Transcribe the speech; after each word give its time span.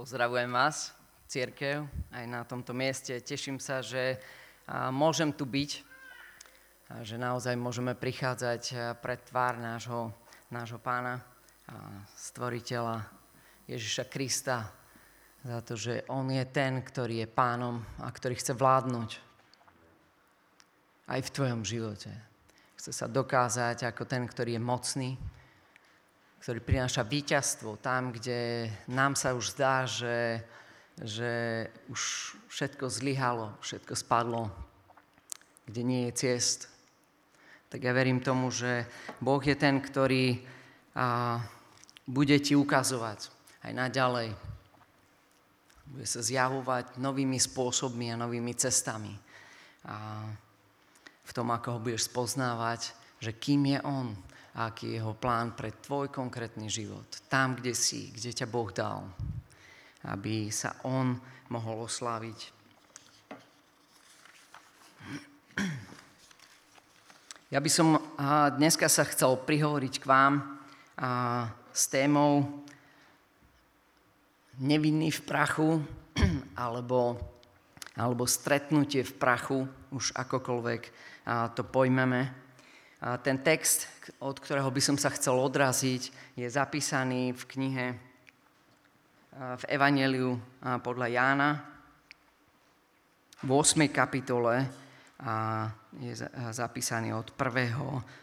Pozdravujem 0.00 0.48
vás, 0.48 0.96
církev, 1.28 1.84
aj 2.08 2.24
na 2.24 2.40
tomto 2.48 2.72
mieste. 2.72 3.20
Teším 3.20 3.60
sa, 3.60 3.84
že 3.84 4.16
môžem 4.96 5.28
tu 5.28 5.44
byť, 5.44 5.70
a 6.88 7.04
že 7.04 7.20
naozaj 7.20 7.52
môžeme 7.60 7.92
prichádzať 7.92 8.96
pred 9.04 9.20
tvár 9.28 9.60
nášho, 9.60 10.08
nášho 10.48 10.80
pána, 10.80 11.20
stvoriteľa 12.16 13.04
Ježiša 13.68 14.08
Krista, 14.08 14.72
za 15.44 15.60
to, 15.68 15.76
že 15.76 16.08
on 16.08 16.32
je 16.32 16.48
ten, 16.48 16.80
ktorý 16.80 17.20
je 17.20 17.28
pánom 17.28 17.84
a 18.00 18.08
ktorý 18.08 18.40
chce 18.40 18.56
vládnuť 18.56 19.10
aj 21.12 21.20
v 21.28 21.32
tvojom 21.36 21.60
živote. 21.60 22.08
Chce 22.80 22.96
sa 22.96 23.04
dokázať 23.04 23.84
ako 23.84 24.08
ten, 24.08 24.24
ktorý 24.24 24.56
je 24.56 24.62
mocný, 24.64 25.10
ktorý 26.40 26.64
prináša 26.64 27.04
víťazstvo 27.04 27.76
tam, 27.84 28.16
kde 28.16 28.72
nám 28.88 29.12
sa 29.12 29.36
už 29.36 29.52
zdá, 29.52 29.84
že, 29.84 30.40
že 30.96 31.32
už 31.92 32.00
všetko 32.48 32.88
zlyhalo, 32.88 33.52
všetko 33.60 33.92
spadlo, 33.92 34.48
kde 35.68 35.82
nie 35.84 36.02
je 36.08 36.16
ciest. 36.16 36.72
Tak 37.68 37.84
ja 37.84 37.92
verím 37.92 38.24
tomu, 38.24 38.48
že 38.48 38.88
Boh 39.20 39.38
je 39.44 39.52
ten, 39.52 39.84
ktorý 39.84 40.40
a, 40.96 41.38
bude 42.08 42.40
ti 42.40 42.56
ukazovať 42.56 43.28
aj 43.62 43.72
naďalej. 43.76 44.32
Bude 45.92 46.06
sa 46.08 46.24
zjavovať 46.24 46.96
novými 46.96 47.36
spôsobmi 47.36 48.10
a 48.10 48.20
novými 48.20 48.56
cestami. 48.56 49.12
A 49.84 50.24
v 51.20 51.32
tom, 51.36 51.52
ako 51.52 51.78
ho 51.78 51.84
budeš 51.84 52.08
spoznávať, 52.08 52.96
že 53.20 53.36
kým 53.36 53.76
je 53.76 53.78
On, 53.84 54.16
a 54.54 54.70
aký 54.70 54.90
je 54.90 54.98
jeho 54.98 55.14
plán 55.14 55.54
pre 55.54 55.70
tvoj 55.70 56.10
konkrétny 56.10 56.66
život. 56.66 57.06
Tam, 57.30 57.54
kde 57.54 57.70
si, 57.74 58.10
kde 58.10 58.34
ťa 58.34 58.46
Boh 58.50 58.70
dal. 58.74 59.06
Aby 60.10 60.50
sa 60.50 60.74
On 60.82 61.14
mohol 61.50 61.86
osláviť. 61.86 62.60
Ja 67.50 67.58
by 67.58 67.70
som 67.70 67.98
dneska 68.58 68.86
sa 68.86 69.02
chcel 69.10 69.34
prihovoriť 69.34 69.94
k 69.98 70.06
vám 70.06 70.62
s 71.74 71.82
témou 71.90 72.62
nevinný 74.62 75.10
v 75.10 75.20
prachu 75.26 75.70
alebo, 76.54 77.18
alebo 77.98 78.22
stretnutie 78.26 79.02
v 79.02 79.14
prachu, 79.18 79.58
už 79.90 80.14
akokoľvek 80.14 80.82
to 81.58 81.62
pojmeme. 81.66 82.49
Ten 83.00 83.40
text, 83.40 83.88
od 84.20 84.36
ktorého 84.36 84.68
by 84.68 84.82
som 84.84 85.00
sa 85.00 85.08
chcel 85.08 85.32
odraziť, 85.40 86.36
je 86.36 86.44
zapísaný 86.44 87.32
v 87.32 87.42
knihe 87.48 87.86
v 89.40 89.64
Evangeliu 89.72 90.36
podľa 90.84 91.08
Jána 91.08 91.50
v 93.40 93.50
8. 93.56 93.88
kapitole 93.88 94.68
a 95.16 95.64
je 95.96 96.12
zapísaný 96.52 97.16
od 97.16 97.32
1. 97.32 97.72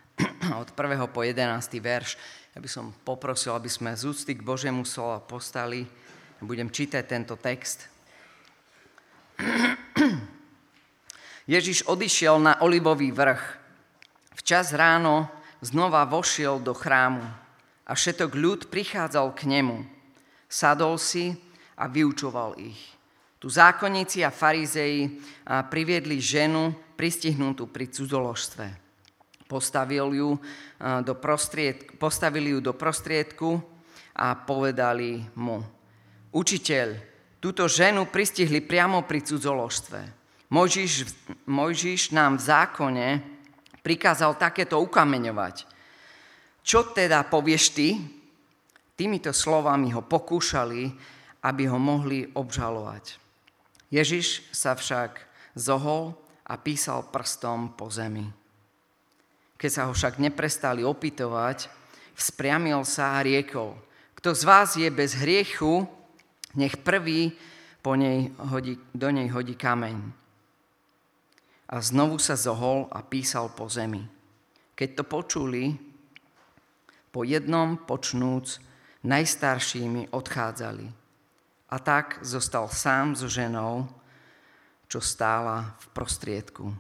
od 0.62 0.70
1. 0.70 1.10
po 1.10 1.26
11. 1.26 1.42
verš. 1.82 2.14
Ja 2.54 2.62
by 2.62 2.70
som 2.70 2.94
poprosil, 3.02 3.58
aby 3.58 3.74
sme 3.74 3.98
z 3.98 4.14
úcty 4.14 4.38
k 4.38 4.46
Božiemu 4.46 4.86
slova 4.86 5.26
postali. 5.26 5.90
Budem 6.38 6.70
čítať 6.70 7.02
tento 7.02 7.34
text. 7.34 7.90
Ježiš 11.50 11.90
odišiel 11.90 12.38
na 12.38 12.62
olivový 12.62 13.10
vrch 13.10 13.67
Včas 14.48 14.72
ráno 14.72 15.28
znova 15.60 16.08
vošiel 16.08 16.64
do 16.64 16.72
chrámu 16.72 17.20
a 17.84 17.92
všetok 17.92 18.32
ľud 18.32 18.60
prichádzal 18.72 19.36
k 19.36 19.44
nemu. 19.44 19.84
Sadol 20.48 20.96
si 20.96 21.36
a 21.76 21.92
vyučoval 21.92 22.56
ich. 22.56 22.80
Tu 23.44 23.52
zákonníci 23.52 24.24
a 24.24 24.32
farizei 24.32 25.20
priviedli 25.44 26.24
ženu 26.24 26.72
pristihnutú 26.96 27.68
pri 27.68 27.92
cudzoložstve. 27.92 28.66
Postavil 29.52 30.16
ju 30.16 30.40
do 30.80 31.14
prostried, 31.20 32.00
postavili 32.00 32.56
ju 32.56 32.64
do 32.64 32.72
prostriedku 32.72 33.60
a 34.16 34.32
povedali 34.32 35.28
mu, 35.36 35.60
učiteľ, 36.32 36.88
túto 37.44 37.68
ženu 37.68 38.08
pristihli 38.08 38.64
priamo 38.64 39.04
pri 39.04 39.28
cudzoložstve. 39.28 40.00
Mojžiš, 40.48 40.92
Mojžiš 41.52 42.16
nám 42.16 42.40
v 42.40 42.48
zákone 42.48 43.08
prikázal 43.88 44.36
takéto 44.36 44.84
ukameňovať. 44.84 45.64
Čo 46.60 46.92
teda 46.92 47.24
povieš 47.24 47.72
ty? 47.72 47.96
Týmito 49.00 49.32
slovami 49.32 49.96
ho 49.96 50.04
pokúšali, 50.04 50.92
aby 51.48 51.64
ho 51.72 51.80
mohli 51.80 52.28
obžalovať. 52.36 53.16
Ježiš 53.88 54.44
sa 54.52 54.76
však 54.76 55.24
zohol 55.56 56.12
a 56.44 56.60
písal 56.60 57.08
prstom 57.08 57.72
po 57.80 57.88
zemi. 57.88 58.28
Keď 59.56 59.72
sa 59.72 59.88
ho 59.88 59.96
však 59.96 60.20
neprestali 60.20 60.84
opytovať, 60.84 61.72
vzpriamil 62.20 62.84
sa 62.84 63.16
a 63.16 63.24
riekol, 63.24 63.80
kto 64.20 64.36
z 64.36 64.44
vás 64.44 64.76
je 64.76 64.92
bez 64.92 65.16
hriechu, 65.16 65.88
nech 66.60 66.76
prvý 66.84 67.32
po 67.80 67.96
nej 67.96 68.36
hodí, 68.52 68.76
do 68.92 69.08
nej 69.08 69.32
hodí 69.32 69.56
kameň 69.56 70.27
a 71.68 71.84
znovu 71.84 72.16
sa 72.18 72.40
zohol 72.40 72.88
a 72.90 73.04
písal 73.04 73.52
po 73.52 73.68
zemi. 73.68 74.08
Keď 74.78 74.90
to 74.96 75.04
počuli, 75.04 75.76
po 77.12 77.28
jednom 77.28 77.76
počnúc 77.76 78.62
najstaršími 79.04 80.14
odchádzali. 80.14 80.88
A 81.68 81.76
tak 81.84 82.24
zostal 82.24 82.72
sám 82.72 83.18
so 83.18 83.28
ženou, 83.28 83.90
čo 84.88 85.04
stála 85.04 85.76
v 85.84 85.86
prostriedku. 85.92 86.72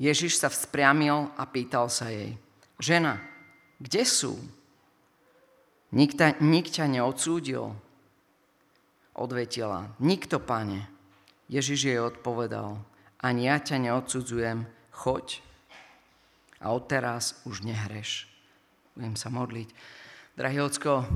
Ježiš 0.00 0.40
sa 0.40 0.48
vzpriamil 0.48 1.28
a 1.36 1.44
pýtal 1.44 1.92
sa 1.92 2.08
jej, 2.08 2.34
žena, 2.80 3.20
kde 3.78 4.02
sú? 4.08 4.40
Nik, 5.94 6.16
ta, 6.18 6.34
nik 6.40 6.72
ťa 6.72 6.90
neodsúdil? 6.90 7.70
Odvetila, 9.14 9.94
nikto, 10.02 10.42
pane. 10.42 10.90
Ježiš 11.46 11.80
jej 11.86 12.00
odpovedal, 12.02 12.80
ani 13.24 13.48
ja 13.48 13.56
ťa 13.56 13.88
neodsudzujem, 13.88 14.68
choď 14.92 15.40
a 16.60 16.76
odteraz 16.76 17.40
už 17.48 17.64
nehreš. 17.64 18.28
Budem 18.92 19.16
sa 19.16 19.32
modliť. 19.32 19.68
Drahý 20.36 20.60
Ocko, 20.60 21.08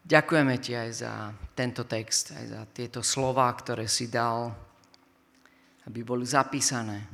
ďakujeme 0.00 0.56
ti 0.56 0.72
aj 0.72 0.90
za 0.96 1.12
tento 1.52 1.84
text, 1.84 2.32
aj 2.32 2.44
za 2.48 2.62
tieto 2.72 3.04
slova, 3.04 3.52
ktoré 3.52 3.84
si 3.84 4.08
dal, 4.08 4.48
aby 5.84 6.00
boli 6.02 6.24
zapísané. 6.24 7.04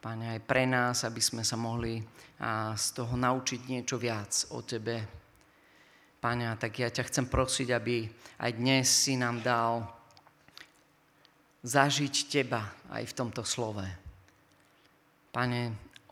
Pane, 0.00 0.36
aj 0.36 0.40
pre 0.44 0.64
nás, 0.64 1.04
aby 1.04 1.20
sme 1.20 1.44
sa 1.44 1.60
mohli 1.60 2.00
z 2.74 2.86
toho 2.96 3.14
naučiť 3.14 3.60
niečo 3.68 4.00
viac 4.00 4.48
o 4.56 4.64
Tebe. 4.64 4.96
Pane, 6.18 6.44
tak 6.56 6.72
ja 6.80 6.88
ťa 6.88 7.04
chcem 7.08 7.26
prosiť, 7.28 7.68
aby 7.72 8.08
aj 8.40 8.50
dnes 8.58 8.88
si 8.88 9.14
nám 9.14 9.44
dal 9.44 9.86
zažiť 11.64 12.14
Teba 12.28 12.60
aj 12.92 13.08
v 13.08 13.16
tomto 13.16 13.40
slove. 13.40 13.88
Pane, 15.32 15.62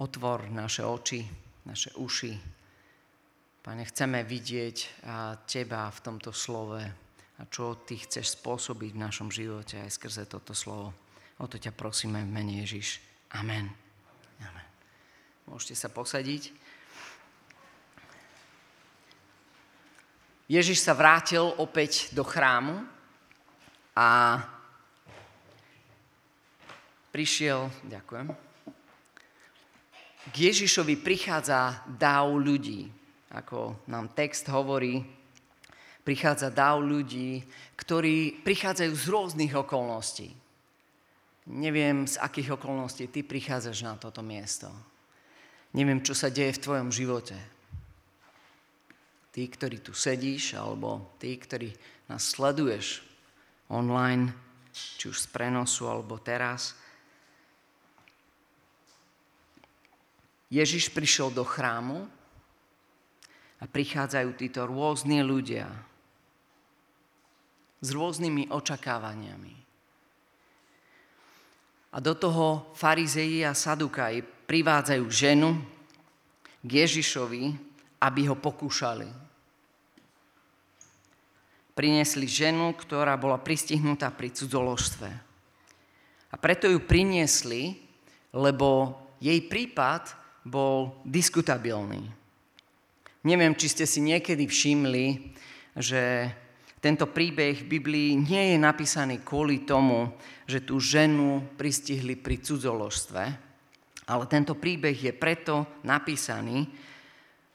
otvor 0.01 0.49
naše 0.49 0.81
oči, 0.81 1.21
naše 1.69 1.93
uši. 2.01 2.33
Pane, 3.63 3.83
chceme 3.85 4.25
vidieť 4.25 5.05
Teba 5.45 5.93
v 5.93 6.01
tomto 6.01 6.33
slove 6.33 6.81
a 7.37 7.43
čo 7.53 7.85
Ty 7.85 7.95
chceš 8.01 8.41
spôsobiť 8.41 8.91
v 8.97 9.03
našom 9.05 9.29
živote 9.29 9.79
aj 9.79 9.93
skrze 9.93 10.25
toto 10.27 10.57
slovo. 10.57 10.97
O 11.39 11.47
to 11.47 11.61
ťa 11.61 11.77
prosíme 11.77 12.25
v 12.25 12.33
mene 12.33 12.65
Ježiš. 12.65 12.99
Amen. 13.37 13.69
Amen. 14.43 14.69
Môžete 15.47 15.77
sa 15.77 15.93
posadiť. 15.93 16.49
Ježiš 20.51 20.85
sa 20.85 20.93
vrátil 20.93 21.45
opäť 21.61 22.13
do 22.13 22.27
chrámu 22.27 22.85
a 23.97 24.37
prišiel, 27.13 27.69
ďakujem, 27.85 28.33
k 30.33 30.35
Ježišovi 30.49 30.97
prichádza 30.97 31.85
dáv 31.85 32.41
ľudí. 32.41 32.89
Ako 33.37 33.85
nám 33.91 34.17
text 34.17 34.49
hovorí, 34.49 35.05
prichádza 36.07 36.49
dáv 36.49 36.81
ľudí, 36.81 37.45
ktorí 37.77 38.41
prichádzajú 38.41 38.93
z 38.97 39.05
rôznych 39.13 39.53
okolností. 39.53 40.33
Neviem, 41.53 42.07
z 42.07 42.17
akých 42.23 42.55
okolností 42.55 43.11
ty 43.11 43.27
prichádzaš 43.27 43.83
na 43.83 43.95
toto 43.99 44.23
miesto. 44.23 44.71
Neviem, 45.75 46.01
čo 46.01 46.15
sa 46.15 46.31
deje 46.31 46.55
v 46.55 46.65
tvojom 46.65 46.91
živote. 46.95 47.37
Tí, 49.33 49.49
ktorí 49.49 49.81
tu 49.81 49.97
sedíš, 49.97 50.55
alebo 50.55 51.17
tí, 51.19 51.35
ktorí 51.35 51.73
nás 52.07 52.31
sleduješ 52.37 53.01
online, 53.73 54.31
či 54.71 55.09
už 55.09 55.19
z 55.19 55.27
prenosu, 55.29 55.91
alebo 55.91 56.17
teraz– 56.23 56.73
Ježiš 60.53 60.93
prišiel 60.93 61.33
do 61.33 61.49
chrámu 61.49 62.05
a 63.57 63.65
prichádzajú 63.65 64.37
títo 64.37 64.69
rôzni 64.69 65.25
ľudia. 65.25 65.73
s 67.83 67.91
rôznymi 67.91 68.47
očakávaniami. 68.47 69.55
A 71.93 71.99
do 71.99 72.15
toho 72.15 72.71
farizeji 72.79 73.43
a 73.43 73.59
sadukaji 73.59 74.23
privádzajú 74.23 75.05
ženu 75.11 75.59
k 76.63 76.71
Ježišovi, 76.87 77.59
aby 77.99 78.21
ho 78.31 78.39
pokúšali. 78.39 79.11
Priniesli 81.75 82.31
ženu, 82.31 82.71
ktorá 82.79 83.19
bola 83.19 83.43
pristihnutá 83.43 84.15
pri 84.15 84.31
cudzoložstve. 84.31 85.11
A 86.31 86.35
preto 86.39 86.71
ju 86.71 86.79
priniesli, 86.79 87.83
lebo 88.31 88.95
jej 89.19 89.43
prípad 89.51 90.22
bol 90.43 90.99
diskutabilný. 91.07 92.03
Neviem, 93.23 93.55
či 93.55 93.71
ste 93.71 93.87
si 93.87 94.03
niekedy 94.03 94.51
všimli, 94.51 95.07
že 95.79 96.27
tento 96.83 97.07
príbeh 97.07 97.63
v 97.63 97.71
Biblii 97.79 98.19
nie 98.19 98.55
je 98.55 98.59
napísaný 98.59 99.23
kvôli 99.23 99.63
tomu, 99.63 100.11
že 100.51 100.67
tú 100.67 100.83
ženu 100.83 101.55
pristihli 101.55 102.19
pri 102.19 102.43
cudzoložstve, 102.43 103.23
ale 104.11 104.25
tento 104.27 104.59
príbeh 104.59 104.99
je 104.99 105.15
preto 105.15 105.79
napísaný, 105.87 106.67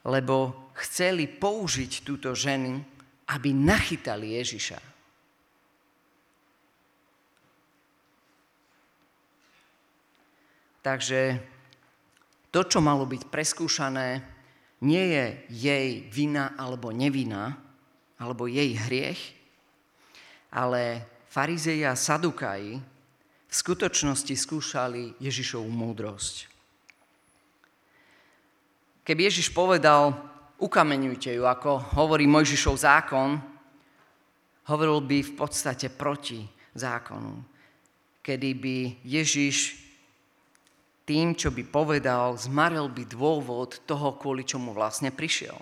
lebo 0.07 0.71
chceli 0.79 1.27
použiť 1.27 2.07
túto 2.07 2.31
ženu, 2.31 2.79
aby 3.27 3.51
nachytali 3.51 4.39
Ježiša. 4.39 4.79
Takže 10.79 11.19
to, 12.51 12.63
čo 12.63 12.79
malo 12.79 13.03
byť 13.03 13.27
preskúšané, 13.27 14.23
nie 14.81 15.03
je 15.09 15.25
jej 15.49 15.89
vina 16.13 16.53
alebo 16.53 16.93
nevina, 16.93 17.57
alebo 18.17 18.49
jej 18.49 18.73
hriech, 18.77 19.21
ale 20.53 21.05
farizeji 21.29 21.85
a 21.85 21.93
sadukaji 21.93 22.81
v 23.47 23.53
skutočnosti 23.53 24.33
skúšali 24.33 25.17
Ježišovú 25.21 25.69
múdrosť. 25.69 26.49
Keby 29.07 29.31
Ježiš 29.31 29.55
povedal, 29.55 30.11
ukameňujte 30.59 31.31
ju, 31.31 31.47
ako 31.47 31.95
hovorí 31.95 32.27
Mojžišov 32.27 32.75
zákon, 32.75 33.39
hovoril 34.67 34.99
by 34.99 35.17
v 35.23 35.33
podstate 35.37 35.87
proti 35.87 36.43
zákonu. 36.75 37.39
Kedy 38.19 38.49
by 38.59 38.77
Ježiš 39.07 39.86
tým, 41.07 41.39
čo 41.39 41.55
by 41.55 41.63
povedal, 41.63 42.35
zmaril 42.35 42.91
by 42.91 43.07
dôvod 43.07 43.79
toho, 43.87 44.19
kvôli 44.19 44.43
čomu 44.43 44.75
vlastne 44.75 45.07
prišiel. 45.07 45.55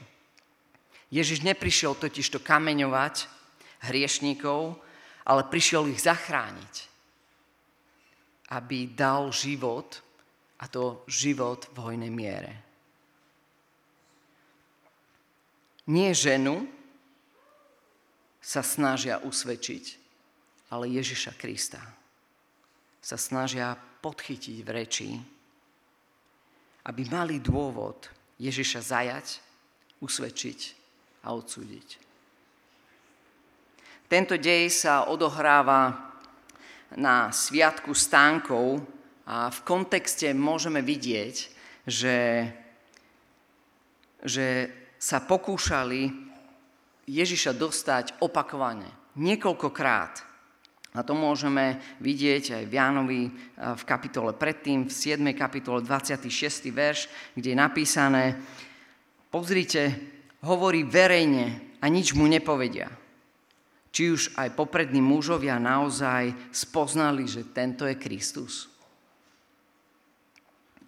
Ježiš 1.13 1.45
neprišiel 1.45 1.93
totiž 1.93 2.33
to 2.33 2.41
kameňovať 2.41 3.29
hriešníkov, 3.85 4.73
ale 5.21 5.41
prišiel 5.45 5.85
ich 5.93 6.01
zachrániť. 6.01 6.89
Aby 8.49 8.89
dal 8.89 9.29
život, 9.29 10.01
a 10.57 10.65
to 10.65 11.05
život 11.05 11.69
v 11.73 11.77
hojnej 11.77 12.09
miere. 12.09 12.53
Nie 15.85 16.17
ženu 16.17 16.65
sa 18.41 18.65
snažia 18.65 19.21
usvedčiť, 19.21 19.85
ale 20.73 20.89
Ježiša 20.89 21.37
Krista 21.37 21.81
sa 22.97 23.17
snažia 23.21 23.77
podchytiť 24.01 24.57
v 24.65 24.69
reči, 24.73 25.09
aby 26.85 27.01
mali 27.09 27.41
dôvod 27.41 28.09
Ježiša 28.37 28.81
zajať, 28.81 29.27
usvedčiť 30.01 30.59
a 31.25 31.33
odsúdiť. 31.33 31.87
Tento 34.05 34.37
dej 34.37 34.69
sa 34.69 35.09
odohráva 35.09 36.13
na 36.93 37.33
Sviatku 37.33 37.97
stánkov 37.97 38.85
a 39.25 39.49
v 39.49 39.59
kontexte 39.65 40.29
môžeme 40.37 40.85
vidieť, 40.85 41.35
že, 41.89 42.17
že 44.21 44.47
sa 45.01 45.25
pokúšali 45.25 46.13
Ježiša 47.09 47.51
dostať 47.57 48.05
opakovane, 48.21 48.89
niekoľkokrát. 49.17 50.34
A 50.95 51.03
to 51.03 51.11
môžeme 51.11 51.75
vidieť 51.99 52.55
aj 52.55 52.63
v 52.71 52.73
Jánovi 52.79 53.21
v 53.59 53.83
kapitole 53.83 54.31
predtým, 54.31 54.87
v 54.87 54.93
7. 54.95 55.19
kapitole 55.35 55.83
26. 55.83 56.71
verš, 56.71 57.11
kde 57.35 57.51
je 57.51 57.57
napísané, 57.59 58.39
pozrite, 59.27 59.91
hovorí 60.47 60.87
verejne 60.87 61.75
a 61.83 61.91
nič 61.91 62.15
mu 62.15 62.23
nepovedia. 62.31 62.87
Či 63.91 64.03
už 64.11 64.21
aj 64.39 64.55
poprední 64.55 65.03
mužovia 65.03 65.59
naozaj 65.59 66.31
spoznali, 66.55 67.27
že 67.27 67.51
tento 67.51 67.83
je 67.83 67.99
Kristus. 67.99 68.71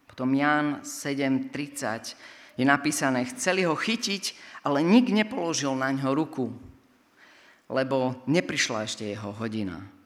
Potom 0.07 0.31
Jan 0.31 0.87
7.30 0.87 2.55
je 2.55 2.65
napísané, 2.65 3.27
chceli 3.35 3.67
ho 3.67 3.75
chytiť, 3.75 4.23
ale 4.63 4.83
nik 4.87 5.11
nepoložil 5.11 5.75
na 5.75 5.91
ňo 5.91 6.15
ruku, 6.15 6.51
lebo 7.67 8.23
neprišla 8.23 8.87
ešte 8.87 9.03
jeho 9.03 9.35
hodina. 9.35 9.96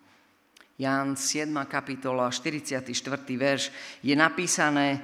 Jan 0.82 1.14
7. 1.14 1.54
kapitola, 1.70 2.34
44. 2.34 2.90
verš 3.38 3.70
je 4.02 4.18
napísané, 4.18 4.98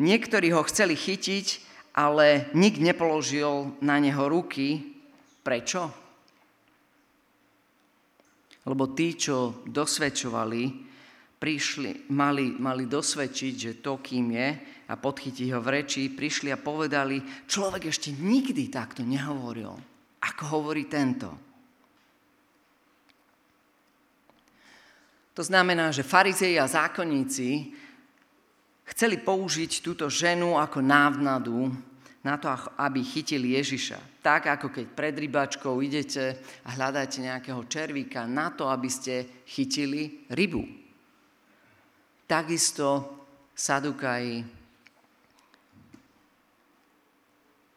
niektorí 0.00 0.56
ho 0.56 0.64
chceli 0.64 0.96
chytiť, 0.96 1.46
ale 1.92 2.48
nik 2.56 2.80
nepoložil 2.80 3.76
na 3.84 4.00
neho 4.00 4.24
ruky. 4.24 4.96
Prečo? 5.44 5.92
Lebo 8.64 8.96
tí, 8.96 9.20
čo 9.20 9.60
dosvedčovali, 9.68 10.62
prišli, 11.36 12.08
mali, 12.16 12.56
mali 12.56 12.88
dosvedčiť, 12.88 13.52
že 13.52 13.72
to, 13.84 14.00
kým 14.00 14.32
je, 14.32 14.48
a 14.88 14.94
podchytiť 14.96 15.48
ho 15.52 15.60
v 15.60 15.72
reči, 15.76 16.08
prišli 16.08 16.48
a 16.48 16.56
povedali, 16.56 17.20
človek 17.44 17.92
ešte 17.92 18.16
nikdy 18.16 18.72
takto 18.72 19.04
nehovoril, 19.04 19.76
ako 20.24 20.42
hovorí 20.56 20.88
tento. 20.88 21.46
To 25.36 25.44
znamená, 25.44 25.92
že 25.92 26.00
farizei 26.00 26.56
a 26.56 26.64
zákonníci 26.64 27.68
chceli 28.88 29.20
použiť 29.20 29.84
túto 29.84 30.08
ženu 30.08 30.56
ako 30.56 30.80
návnadu 30.80 31.68
na 32.24 32.40
to, 32.40 32.48
aby 32.80 33.04
chytili 33.04 33.52
Ježiša. 33.52 34.24
Tak, 34.24 34.48
ako 34.48 34.72
keď 34.72 34.86
pred 34.96 35.12
rybačkou 35.12 35.76
idete 35.84 36.40
a 36.64 36.72
hľadáte 36.72 37.20
nejakého 37.20 37.68
červíka 37.68 38.24
na 38.24 38.48
to, 38.48 38.64
aby 38.72 38.88
ste 38.88 39.44
chytili 39.44 40.24
rybu. 40.32 40.64
Takisto 42.24 43.04
sadukaji 43.52 44.40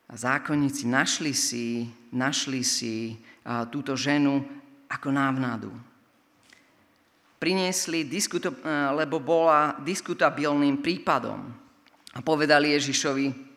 a 0.09 0.13
zákonníci 0.15 0.87
našli 0.87 1.35
si, 1.35 1.91
našli 2.15 2.63
si 2.63 3.19
túto 3.67 3.99
ženu 3.99 4.47
ako 4.87 5.11
návnadu 5.11 5.88
priniesli, 7.39 8.03
diskuto, 8.03 8.51
e, 8.51 8.59
lebo 8.93 9.23
bola 9.23 9.79
diskutabilným 9.79 10.83
prípadom. 10.83 11.39
A 12.13 12.19
povedali 12.19 12.75
Ježišovi, 12.75 13.49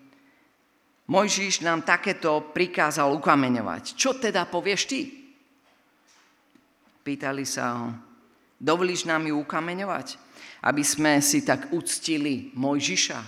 Mojžiš 1.10 1.66
nám 1.66 1.82
takéto 1.82 2.54
prikázal 2.54 3.10
ukameňovať. 3.18 3.98
Čo 3.98 4.16
teda 4.16 4.46
povieš 4.46 4.82
ty? 4.86 5.00
Pýtali 7.02 7.42
sa 7.42 7.64
ho, 7.74 7.86
dovolíš 8.62 9.10
nám 9.10 9.26
ju 9.26 9.34
ukameňovať, 9.42 10.14
aby 10.62 10.82
sme 10.86 11.18
si 11.18 11.42
tak 11.42 11.74
uctili 11.74 12.54
Mojžiša? 12.54 13.20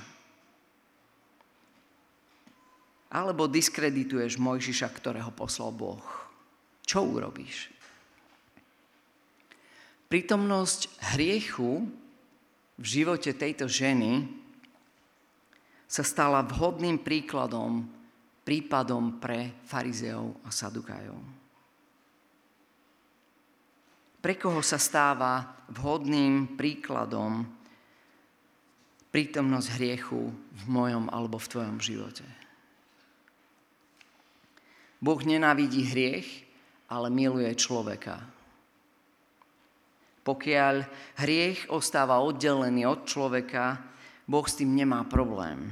Alebo 3.11 3.51
diskredituješ 3.51 4.39
Mojžiša, 4.39 4.89
ktorého 4.95 5.35
poslal 5.35 5.75
Boh? 5.75 6.03
Čo 6.87 7.03
urobíš? 7.03 7.74
Prítomnosť 10.14 11.11
hriechu 11.18 11.90
v 12.78 12.85
živote 12.87 13.35
tejto 13.35 13.66
ženy 13.66 14.30
sa 15.90 16.06
stala 16.06 16.47
vhodným 16.47 17.02
príkladom, 17.02 17.83
prípadom 18.47 19.18
pre 19.18 19.59
farizeov 19.66 20.38
a 20.47 20.54
sadukajov. 20.54 21.18
Pre 24.23 24.35
koho 24.38 24.62
sa 24.62 24.78
stáva 24.78 25.50
vhodným 25.75 26.54
príkladom 26.54 27.42
prítomnosť 29.11 29.68
hriechu 29.83 30.30
v 30.30 30.64
mojom 30.71 31.11
alebo 31.11 31.42
v 31.42 31.50
tvojom 31.59 31.83
živote? 31.83 32.26
Boh 35.02 35.18
nenávidí 35.26 35.90
hriech, 35.90 36.47
ale 36.87 37.11
miluje 37.11 37.50
človeka. 37.59 38.34
Pokiaľ 40.25 40.75
hriech 41.21 41.69
ostáva 41.69 42.25
oddelený 42.25 42.88
od 42.88 43.04
človeka, 43.04 43.76
Boh 44.25 44.47
s 44.49 44.57
tým 44.57 44.73
nemá 44.73 45.04
problém. 45.04 45.69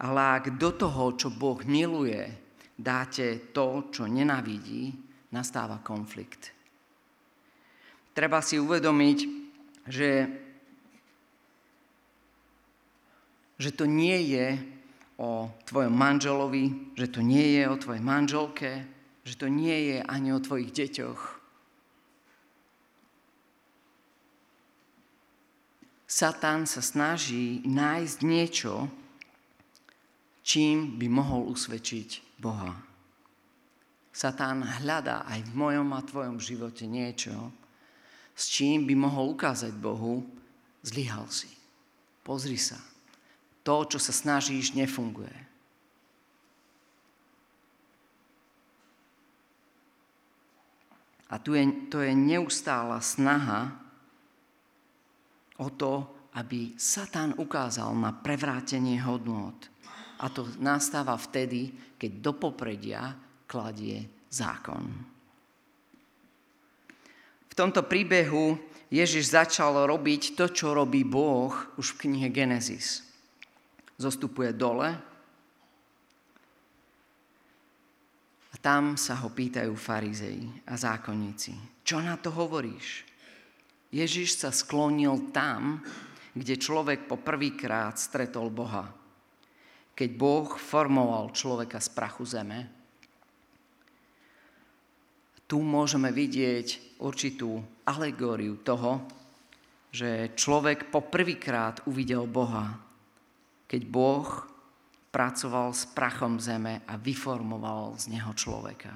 Ale 0.00 0.20
ak 0.40 0.56
do 0.56 0.72
toho, 0.72 1.12
čo 1.20 1.28
Boh 1.28 1.60
miluje, 1.68 2.24
dáte 2.72 3.52
to, 3.52 3.92
čo 3.92 4.08
nenavidí, 4.08 4.94
nastáva 5.36 5.84
konflikt. 5.84 6.56
treba 8.18 8.42
si 8.42 8.58
uvedomiť, 8.58 9.18
že, 9.86 10.26
že 13.54 13.70
to 13.70 13.86
nie 13.86 14.34
je 14.34 14.58
o 15.22 15.46
tvojom 15.70 15.94
manželovi, 15.94 16.94
že 16.98 17.06
to 17.14 17.22
nie 17.22 17.58
je 17.58 17.62
o 17.70 17.78
tvojej 17.78 18.02
manželke, 18.02 18.70
že 19.22 19.34
to 19.38 19.46
nie 19.46 19.94
je 19.94 19.98
ani 20.02 20.34
o 20.34 20.42
tvojich 20.42 20.74
deťoch. 20.74 21.37
Satan 26.08 26.64
sa 26.64 26.80
snaží 26.80 27.60
nájsť 27.68 28.18
niečo, 28.24 28.88
čím 30.40 30.96
by 30.96 31.04
mohol 31.04 31.52
usvedčiť 31.52 32.40
Boha. 32.40 32.72
Satán 34.08 34.64
hľadá 34.64 35.28
aj 35.28 35.44
v 35.44 35.52
mojom 35.52 35.92
a 35.92 36.00
tvojom 36.00 36.40
živote 36.40 36.88
niečo, 36.88 37.52
s 38.32 38.48
čím 38.48 38.88
by 38.88 38.96
mohol 38.96 39.36
ukázať 39.36 39.76
Bohu, 39.76 40.24
zlyhal 40.80 41.28
si. 41.28 41.52
Pozri 42.24 42.56
sa. 42.56 42.80
To, 43.60 43.84
čo 43.84 44.00
sa 44.00 44.10
snažíš, 44.16 44.72
nefunguje. 44.72 45.36
A 51.28 51.36
tu 51.36 51.52
je, 51.52 51.68
to 51.92 52.00
je 52.00 52.16
neustála 52.16 52.96
snaha 53.04 53.87
o 55.58 55.68
to, 55.74 55.94
aby 56.38 56.78
Satan 56.78 57.34
ukázal 57.34 57.90
na 57.98 58.14
prevrátenie 58.14 59.02
hodnot 59.02 59.66
a 60.18 60.26
to 60.30 60.46
nastáva 60.58 61.14
vtedy, 61.18 61.70
keď 61.98 62.10
do 62.22 62.32
popredia 62.34 63.14
kladie 63.46 64.06
zákon. 64.30 64.82
V 67.48 67.54
tomto 67.54 67.82
príbehu 67.86 68.54
Ježiš 68.88 69.34
začal 69.34 69.74
robiť 69.86 70.38
to, 70.38 70.46
čo 70.50 70.74
robí 70.74 71.02
Boh 71.02 71.52
už 71.74 71.98
v 71.98 72.06
knihe 72.06 72.28
Genesis. 72.30 73.02
Zostupuje 73.98 74.54
dole 74.54 74.94
a 78.48 78.54
tam 78.62 78.94
sa 78.94 79.18
ho 79.26 79.28
pýtajú 79.34 79.74
farizei 79.74 80.46
a 80.70 80.78
zákonníci. 80.78 81.82
Čo 81.82 81.98
na 81.98 82.14
to 82.14 82.30
hovoríš? 82.30 83.07
Ježiš 83.88 84.44
sa 84.44 84.50
sklonil 84.52 85.32
tam, 85.32 85.80
kde 86.36 86.60
človek 86.60 87.08
po 87.08 87.16
prvýkrát 87.16 87.96
stretol 87.96 88.52
Boha 88.52 88.98
keď 89.98 90.10
Boh 90.14 90.46
formoval 90.54 91.34
človeka 91.34 91.82
z 91.82 91.90
prachu 91.90 92.22
zeme, 92.22 92.70
tu 95.50 95.58
môžeme 95.58 96.14
vidieť 96.14 97.02
určitú 97.02 97.58
alegóriu 97.82 98.62
toho, 98.62 99.02
že 99.90 100.38
človek 100.38 100.94
poprvýkrát 100.94 101.82
uvidel 101.90 102.30
Boha, 102.30 102.78
keď 103.66 103.82
Boh 103.90 104.28
pracoval 105.10 105.74
s 105.74 105.90
prachom 105.90 106.38
zeme 106.38 106.86
a 106.86 106.94
vyformoval 106.94 107.98
z 107.98 108.14
neho 108.14 108.30
človeka. 108.38 108.94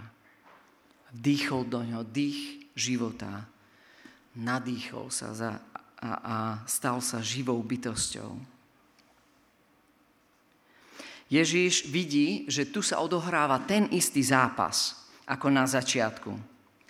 Vdýchol 1.19 1.67
do 1.67 1.83
neho 1.83 2.05
dých 2.07 2.71
života, 2.79 3.43
nadýchol 4.37 5.13
sa 5.13 5.33
za, 5.37 5.51
a, 6.01 6.11
a 6.11 6.37
stal 6.65 7.01
sa 7.05 7.21
živou 7.21 7.61
bytosťou. 7.61 8.31
Ježíš 11.33 11.89
vidí, 11.89 12.45
že 12.45 12.69
tu 12.69 12.85
sa 12.85 13.01
odohráva 13.01 13.65
ten 13.65 13.89
istý 13.89 14.21
zápas 14.21 15.09
ako 15.25 15.49
na 15.49 15.65
začiatku. 15.65 16.33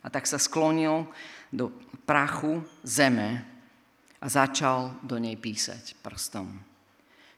A 0.02 0.10
tak 0.10 0.26
sa 0.26 0.34
sklonil 0.34 1.06
do 1.54 1.70
prachu 2.02 2.58
zeme 2.82 3.46
a 4.18 4.26
začal 4.26 4.98
do 5.06 5.14
nej 5.22 5.38
písať 5.38 5.94
prstom. 6.02 6.58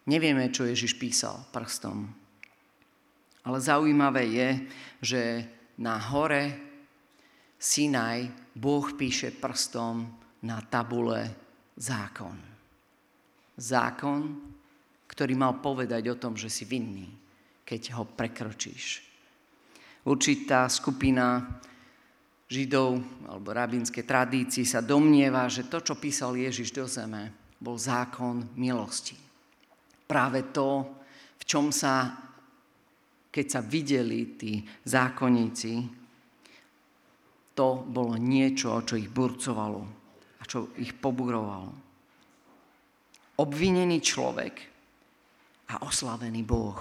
Nevieme, 0.09 0.49
čo 0.49 0.65
Ježiš 0.65 0.97
písal 0.97 1.45
prstom. 1.53 2.09
Ale 3.45 3.61
zaujímavé 3.61 4.25
je, 4.33 4.51
že 5.05 5.21
na 5.77 6.01
hore 6.01 6.57
Sinaj 7.65 8.29
Boh 8.53 8.93
píše 8.93 9.33
prstom 9.33 10.05
na 10.45 10.61
tabule 10.69 11.33
zákon. 11.81 12.37
Zákon, 13.57 14.21
ktorý 15.09 15.33
mal 15.33 15.65
povedať 15.65 16.13
o 16.13 16.21
tom, 16.21 16.37
že 16.37 16.53
si 16.53 16.69
vinný, 16.69 17.09
keď 17.65 17.97
ho 17.97 18.05
prekročíš. 18.05 19.01
Určitá 20.05 20.69
skupina 20.69 21.41
židov 22.53 23.01
alebo 23.25 23.57
rabínskej 23.57 24.05
tradícii 24.05 24.69
sa 24.69 24.85
domnieva, 24.85 25.49
že 25.49 25.65
to, 25.65 25.81
čo 25.81 25.97
písal 25.97 26.37
Ježiš 26.37 26.69
do 26.69 26.85
zeme, 26.85 27.33
bol 27.57 27.81
zákon 27.81 28.45
milosti. 28.61 29.17
Práve 30.05 30.53
to, 30.53 31.01
v 31.41 31.45
čom 31.49 31.73
sa, 31.73 32.13
keď 33.33 33.47
sa 33.49 33.65
videli 33.65 34.37
tí 34.37 34.61
zákonníci, 34.85 36.04
to 37.55 37.87
bolo 37.87 38.19
niečo, 38.19 38.83
čo 38.83 38.99
ich 38.99 39.09
burcovalo 39.09 39.83
a 40.39 40.43
čo 40.45 40.75
ich 40.77 40.93
poburovalo. 40.93 41.71
Obvinený 43.39 43.99
človek 44.03 44.55
a 45.71 45.87
oslavený 45.87 46.43
Boh. 46.43 46.79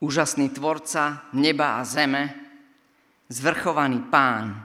Úžasný 0.00 0.52
tvorca 0.52 1.28
neba 1.36 1.80
a 1.80 1.82
zeme, 1.84 2.32
zvrchovaný 3.28 4.12
pán, 4.12 4.60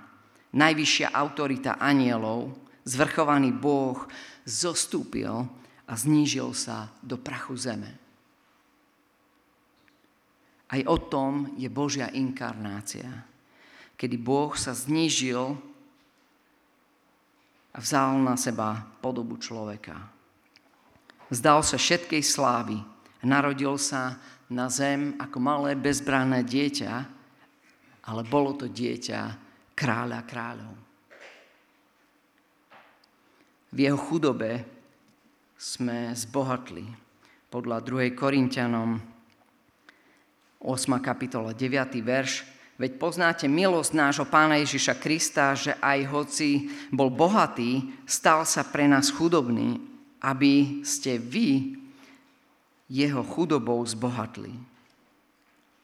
najvyššia 0.55 1.11
autorita 1.11 1.79
anielov, 1.79 2.55
zvrchovaný 2.87 3.51
Boh 3.55 4.07
zostúpil 4.47 5.47
a 5.87 5.93
znížil 5.95 6.51
sa 6.51 6.91
do 7.03 7.15
prachu 7.19 7.55
zeme. 7.55 7.91
Aj 10.67 10.81
o 10.83 10.97
tom 10.99 11.55
je 11.55 11.71
Božia 11.71 12.11
inkarnácia, 12.11 13.07
kedy 13.97 14.17
Boh 14.21 14.53
sa 14.53 14.77
znížil 14.77 15.57
a 17.73 17.77
vzal 17.81 18.21
na 18.21 18.37
seba 18.37 18.85
podobu 19.01 19.41
človeka. 19.41 19.97
Vzdal 21.27 21.59
sa 21.65 21.75
všetkej 21.75 22.23
slávy 22.23 22.79
narodil 23.25 23.75
sa 23.75 24.15
na 24.47 24.71
zem 24.71 25.17
ako 25.19 25.37
malé 25.41 25.75
bezbranné 25.75 26.45
dieťa, 26.45 26.93
ale 28.07 28.21
bolo 28.23 28.55
to 28.55 28.71
dieťa 28.71 29.21
kráľa 29.75 30.23
kráľov. 30.23 30.75
V 33.67 33.77
jeho 33.77 33.99
chudobe 33.99 34.63
sme 35.59 36.15
zbohatli. 36.15 36.87
Podľa 37.51 37.83
2. 37.83 38.15
Korintianom 38.15 38.95
8. 40.63 40.97
kapitola 41.03 41.51
9. 41.51 41.99
verš 41.99 42.56
Veď 42.77 43.01
poznáte 43.01 43.49
milosť 43.49 43.91
nášho 43.97 44.25
pána 44.29 44.61
Ježiša 44.61 45.01
Krista, 45.01 45.57
že 45.57 45.73
aj 45.81 45.99
hoci 46.13 46.69
bol 46.93 47.09
bohatý, 47.09 47.81
stal 48.05 48.45
sa 48.45 48.61
pre 48.69 48.85
nás 48.85 49.09
chudobný, 49.09 49.81
aby 50.21 50.85
ste 50.85 51.17
vy 51.17 51.73
jeho 52.85 53.25
chudobou 53.25 53.81
zbohatli. 53.81 54.53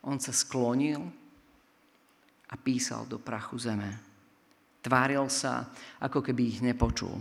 On 0.06 0.22
sa 0.22 0.30
sklonil 0.30 1.02
a 2.46 2.56
písal 2.62 3.10
do 3.10 3.18
prachu 3.18 3.58
zeme. 3.58 3.90
Tváril 4.86 5.26
sa, 5.34 5.74
ako 5.98 6.22
keby 6.22 6.42
ich 6.46 6.60
nepočul. 6.62 7.18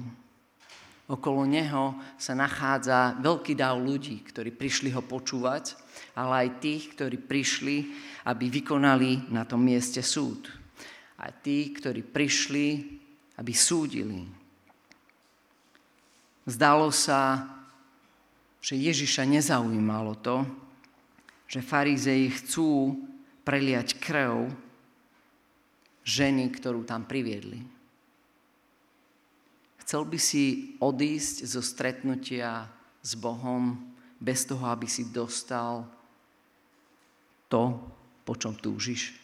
Okolo 1.09 1.49
neho 1.49 1.97
sa 2.21 2.37
nachádza 2.37 3.17
veľký 3.25 3.57
dáv 3.57 3.81
ľudí, 3.81 4.21
ktorí 4.21 4.53
prišli 4.53 4.93
ho 4.93 5.01
počúvať, 5.01 5.79
ale 6.13 6.47
aj 6.47 6.61
tých, 6.61 6.83
ktorí 6.97 7.17
prišli, 7.21 7.77
aby 8.29 8.49
vykonali 8.53 9.33
na 9.33 9.49
tom 9.49 9.65
mieste 9.65 10.05
súd. 10.05 10.51
Aj 11.17 11.33
tí, 11.41 11.73
ktorí 11.73 12.05
prišli, 12.05 12.67
aby 13.39 13.53
súdili 13.57 14.43
Zdalo 16.43 16.91
sa, 16.91 17.47
že 18.59 18.75
Ježiša 18.75 19.23
nezaujímalo 19.23 20.19
to, 20.19 20.43
že 21.47 21.63
farizei 21.63 22.27
chcú 22.35 22.99
preliať 23.47 23.99
krv 24.03 24.51
ženy, 26.03 26.51
ktorú 26.51 26.83
tam 26.83 27.07
priviedli. 27.07 27.63
Chcel 29.87 30.03
by 30.07 30.19
si 30.19 30.75
odísť 30.83 31.47
zo 31.47 31.63
stretnutia 31.63 32.67
s 33.03 33.15
Bohom 33.15 33.79
bez 34.19 34.43
toho, 34.47 34.67
aby 34.67 34.87
si 34.91 35.11
dostal 35.15 35.87
to, 37.53 37.77
po 38.25 38.33
čom 38.41 38.57
túžiš? 38.57 39.23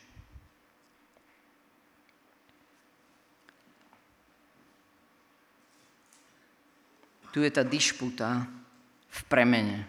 tu 7.39 7.47
je 7.47 7.55
tá 7.55 7.63
dišputa 7.63 8.51
v 9.07 9.21
premene. 9.31 9.87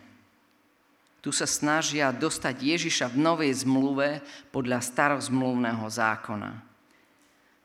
Tu 1.18 1.34
sa 1.34 1.50
snažia 1.50 2.14
dostať 2.14 2.56
Ježiša 2.78 3.10
v 3.10 3.18
novej 3.26 3.52
zmluve 3.66 4.22
podľa 4.54 4.86
starozmluvného 4.86 5.82
zákona. 5.90 6.52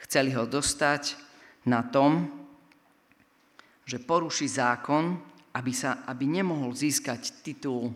Chceli 0.01 0.33
ho 0.33 0.49
dostať 0.49 1.21
na 1.69 1.85
tom, 1.85 2.33
že 3.85 4.01
poruší 4.01 4.49
zákon, 4.49 5.21
aby, 5.53 5.73
sa, 5.77 6.01
aby 6.09 6.33
nemohol 6.33 6.73
získať 6.73 7.45
titul 7.45 7.93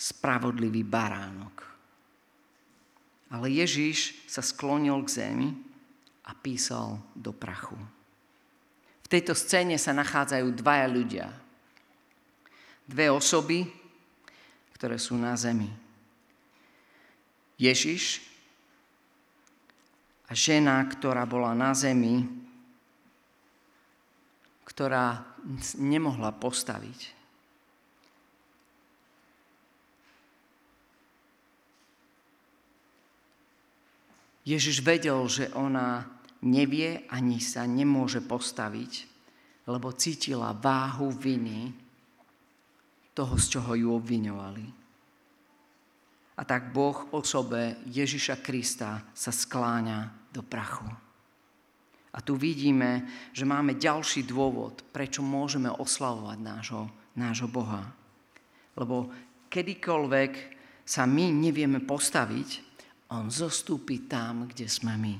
spravodlivý 0.00 0.80
baránok. 0.80 1.75
Ale 3.32 3.50
Ježíš 3.50 4.14
sa 4.30 4.44
sklonil 4.44 5.02
k 5.02 5.22
zemi 5.26 5.48
a 6.26 6.34
písal 6.34 7.02
do 7.14 7.34
prachu. 7.34 7.74
V 9.06 9.10
tejto 9.10 9.34
scéne 9.38 9.78
sa 9.78 9.94
nachádzajú 9.94 10.46
dvaja 10.54 10.86
ľudia. 10.90 11.26
Dve 12.86 13.10
osoby, 13.10 13.66
ktoré 14.74 14.98
sú 14.98 15.18
na 15.18 15.34
zemi. 15.34 15.70
Ježiš 17.56 18.20
a 20.28 20.36
žena, 20.36 20.82
ktorá 20.84 21.24
bola 21.24 21.56
na 21.56 21.72
zemi, 21.72 22.26
ktorá 24.66 25.24
nemohla 25.78 26.36
postaviť. 26.36 27.15
Ježiš 34.46 34.86
vedel, 34.86 35.18
že 35.26 35.50
ona 35.58 36.06
nevie 36.46 37.02
ani 37.10 37.42
sa 37.42 37.66
nemôže 37.66 38.22
postaviť, 38.22 38.92
lebo 39.66 39.90
cítila 39.90 40.54
váhu 40.54 41.10
viny 41.10 41.74
toho, 43.10 43.34
z 43.34 43.58
čoho 43.58 43.74
ju 43.74 43.88
obviňovali. 43.90 44.66
A 46.36 46.42
tak 46.44 46.70
Boh 46.70 47.10
osobe 47.16 47.80
Ježiša 47.90 48.44
Krista 48.44 49.02
sa 49.16 49.32
skláňa 49.34 50.30
do 50.30 50.44
prachu. 50.44 50.86
A 52.16 52.18
tu 52.20 52.36
vidíme, 52.36 53.08
že 53.32 53.48
máme 53.48 53.76
ďalší 53.76 54.24
dôvod, 54.24 54.84
prečo 54.92 55.24
môžeme 55.24 55.68
oslavovať 55.68 56.38
nášho, 56.40 56.88
nášho 57.16 57.48
Boha. 57.48 57.88
Lebo 58.76 59.10
kedykoľvek 59.48 60.32
sa 60.84 61.08
my 61.08 61.32
nevieme 61.32 61.80
postaviť, 61.80 62.65
On 63.14 63.30
zostúpi 63.30 64.10
tam, 64.10 64.50
kde 64.50 64.66
sme 64.66 64.94
my. 64.98 65.14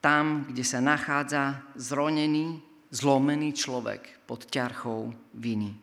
Tam, 0.00 0.48
kde 0.48 0.64
sa 0.64 0.80
nachádza 0.80 1.62
zronený, 1.76 2.58
zlomený 2.90 3.52
človek 3.52 4.24
pod 4.26 4.48
ťarchou 4.48 5.12
viny. 5.36 5.76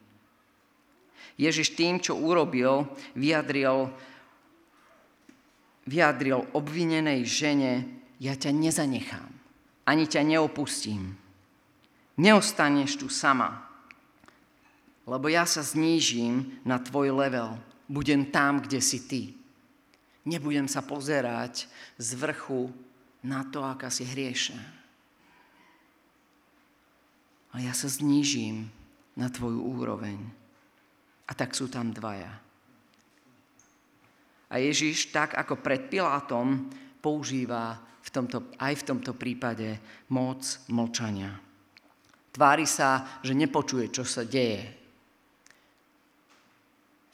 Ježiš 1.39 1.71
tým, 1.77 2.03
čo 2.03 2.19
urobil, 2.19 2.83
vyjadril, 3.15 3.87
vyjadril 5.87 6.43
obvinenej 6.51 7.23
žene, 7.23 7.73
ja 8.19 8.35
ťa 8.35 8.51
nezanechám, 8.51 9.31
ani 9.87 10.03
ťa 10.03 10.21
neopustím. 10.27 11.15
Neostaneš 12.19 12.99
tu 12.99 13.07
sama, 13.07 13.63
lebo 15.07 15.31
ja 15.31 15.47
sa 15.47 15.63
znížim 15.63 16.59
na 16.67 16.75
tvoj 16.75 17.15
level. 17.15 17.55
Budem 17.89 18.29
tam, 18.29 18.61
kde 18.61 18.77
si 18.77 19.01
ty. 19.09 19.33
Nebudem 20.29 20.69
sa 20.69 20.85
pozerať 20.85 21.65
z 21.97 22.09
vrchu 22.13 22.69
na 23.25 23.41
to, 23.49 23.65
aká 23.65 23.89
si 23.89 24.05
hriešná. 24.05 24.61
Ale 27.49 27.65
ja 27.65 27.73
sa 27.73 27.89
znížim 27.89 28.69
na 29.17 29.25
tvoju 29.25 29.57
úroveň. 29.57 30.21
A 31.25 31.33
tak 31.33 31.57
sú 31.57 31.65
tam 31.65 31.89
dvaja. 31.89 32.29
A 34.49 34.55
Ježiš, 34.61 35.09
tak 35.09 35.33
ako 35.33 35.57
pred 35.57 35.89
Pilátom, 35.89 36.69
používa 37.01 37.81
v 38.05 38.09
tomto, 38.09 38.53
aj 38.61 38.73
v 38.81 38.85
tomto 38.85 39.11
prípade 39.17 39.81
moc 40.13 40.41
mlčania. 40.69 41.37
Tvári 42.29 42.69
sa, 42.69 43.19
že 43.25 43.33
nepočuje, 43.33 43.89
čo 43.89 44.05
sa 44.05 44.21
deje 44.25 44.78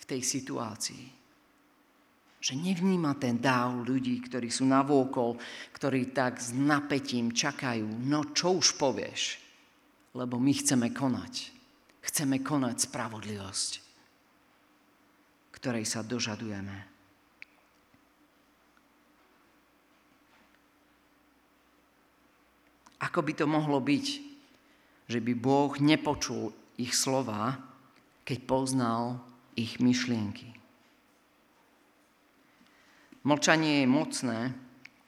tej 0.05 0.21
situácii. 0.21 1.05
Že 2.41 2.53
nevníma 2.61 3.17
ten 3.17 3.41
dáv 3.41 3.81
ľudí, 3.81 4.21
ktorí 4.21 4.53
sú 4.53 4.69
navôkol, 4.69 5.37
ktorí 5.73 6.13
tak 6.13 6.37
s 6.37 6.53
napätím 6.53 7.33
čakajú. 7.33 8.05
No 8.05 8.29
čo 8.37 8.61
už 8.61 8.77
povieš? 8.77 9.41
Lebo 10.13 10.37
my 10.37 10.53
chceme 10.53 10.93
konať. 10.93 11.33
Chceme 12.05 12.45
konať 12.45 12.85
spravodlivosť 12.85 13.85
ktorej 15.65 15.89
sa 15.89 16.05
dožadujeme. 16.05 16.77
Ako 23.01 23.25
by 23.25 23.33
to 23.33 23.49
mohlo 23.49 23.81
byť, 23.81 24.05
že 25.09 25.17
by 25.25 25.33
Boh 25.33 25.73
nepočul 25.81 26.53
ich 26.77 26.93
slova, 26.93 27.57
keď 28.29 28.45
poznal 28.45 29.24
ich 29.55 29.79
myšlienky? 29.79 30.55
Mlčanie 33.25 33.81
je 33.81 33.87
mocné 33.89 34.39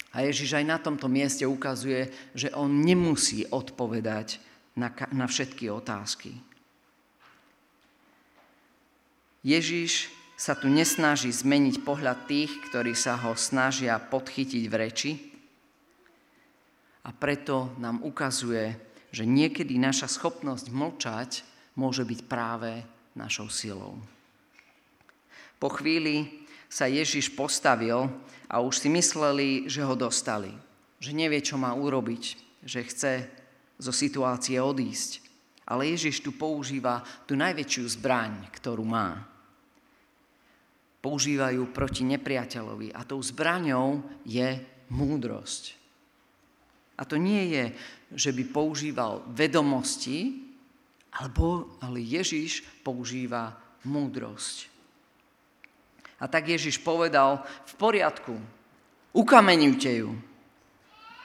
a 0.09 0.25
Ježiš 0.25 0.57
aj 0.57 0.65
na 0.65 0.81
tomto 0.81 1.05
mieste 1.05 1.45
ukazuje, 1.45 2.09
že 2.33 2.49
on 2.57 2.81
nemusí 2.81 3.45
odpovedať 3.45 4.41
na, 4.73 4.89
na 5.13 5.29
všetky 5.29 5.69
otázky. 5.69 6.33
Ježiš 9.45 10.09
sa 10.33 10.57
tu 10.57 10.65
nesnaží 10.65 11.29
zmeniť 11.29 11.85
pohľad 11.85 12.25
tých, 12.25 12.49
ktorí 12.69 12.97
sa 12.97 13.21
ho 13.21 13.37
snažia 13.37 14.01
podchytiť 14.01 14.63
v 14.65 14.75
reči. 14.75 15.11
A 17.05 17.13
preto 17.13 17.73
nám 17.77 18.01
ukazuje, 18.01 18.77
že 19.13 19.29
niekedy 19.29 19.77
naša 19.77 20.09
schopnosť 20.09 20.73
mlčať 20.73 21.31
môže 21.77 22.01
byť 22.01 22.19
práve 22.25 22.81
našou 23.13 23.49
silou. 23.49 23.97
Po 25.57 25.69
chvíli 25.73 26.45
sa 26.69 26.85
Ježiš 26.85 27.33
postavil 27.33 28.09
a 28.47 28.61
už 28.61 28.85
si 28.85 28.89
mysleli, 28.91 29.65
že 29.65 29.81
ho 29.81 29.97
dostali. 29.97 30.53
Že 31.01 31.11
nevie, 31.13 31.41
čo 31.41 31.57
má 31.57 31.73
urobiť, 31.73 32.23
že 32.65 32.85
chce 32.85 33.13
zo 33.77 33.93
situácie 33.93 34.57
odísť. 34.57 35.25
Ale 35.67 35.89
Ježiš 35.91 36.23
tu 36.23 36.33
používa 36.33 37.03
tú 37.27 37.35
najväčšiu 37.35 37.83
zbraň, 37.99 38.49
ktorú 38.55 38.87
má 38.87 39.37
používajú 41.07 41.71
proti 41.71 42.03
nepriateľovi. 42.03 42.91
A 42.91 43.07
tou 43.07 43.23
zbraňou 43.23 44.03
je 44.27 44.59
múdrosť. 44.91 45.79
A 46.99 47.07
to 47.07 47.15
nie 47.15 47.55
je, 47.55 47.65
že 48.11 48.35
by 48.35 48.43
používal 48.51 49.23
vedomosti, 49.31 50.43
alebo, 51.15 51.79
ale 51.79 52.03
Ježiš 52.03 52.65
používa 52.83 53.55
múdrosť. 53.87 54.76
A 56.17 56.25
tak 56.25 56.49
Ježiš 56.49 56.81
povedal, 56.81 57.45
v 57.69 57.73
poriadku, 57.77 58.33
ukameňujte 59.13 59.91
ju, 60.01 60.17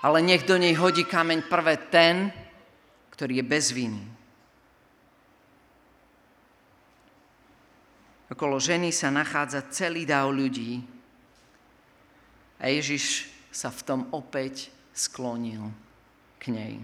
ale 0.04 0.20
nech 0.20 0.44
do 0.44 0.60
nej 0.60 0.76
hodí 0.76 1.08
kameň 1.08 1.48
prvé 1.48 1.80
ten, 1.88 2.28
ktorý 3.16 3.40
je 3.40 3.44
bez 3.46 3.72
viny. 3.72 4.02
Okolo 8.32 8.56
ženy 8.56 8.92
sa 8.96 9.12
nachádza 9.12 9.68
celý 9.68 10.08
dáv 10.08 10.32
ľudí 10.32 10.80
a 12.56 12.72
Ježiš 12.72 13.28
sa 13.52 13.68
v 13.68 13.84
tom 13.84 14.00
opäť 14.08 14.72
sklonil 14.96 15.68
k 16.40 16.48
nej. 16.48 16.74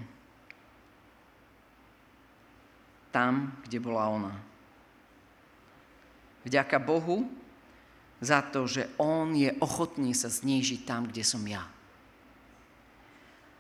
Tam, 3.09 3.57
kde 3.65 3.81
bola 3.81 4.05
ona. 4.13 4.35
Vďaka 6.45 6.77
Bohu 6.77 7.25
za 8.19 8.43
to, 8.43 8.67
že 8.67 8.91
On 8.99 9.31
je 9.35 9.53
ochotný 9.63 10.15
sa 10.15 10.27
znížiť 10.27 10.83
tam, 10.83 11.07
kde 11.07 11.23
som 11.23 11.43
ja. 11.47 11.63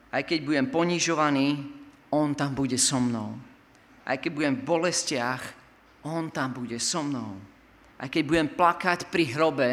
Aj 0.09 0.23
keď 0.25 0.41
budem 0.43 0.67
ponižovaný, 0.73 1.63
On 2.11 2.33
tam 2.33 2.57
bude 2.57 2.81
so 2.81 2.99
mnou. 2.99 3.37
Aj 4.09 4.17
keď 4.17 4.31
budem 4.33 4.55
v 4.59 4.67
bolestiach, 4.67 5.43
On 6.09 6.33
tam 6.33 6.57
bude 6.57 6.81
so 6.81 7.05
mnou 7.05 7.59
aj 7.99 8.09
keď 8.15 8.23
budem 8.23 8.49
plakať 8.55 9.11
pri 9.11 9.25
hrobe, 9.35 9.71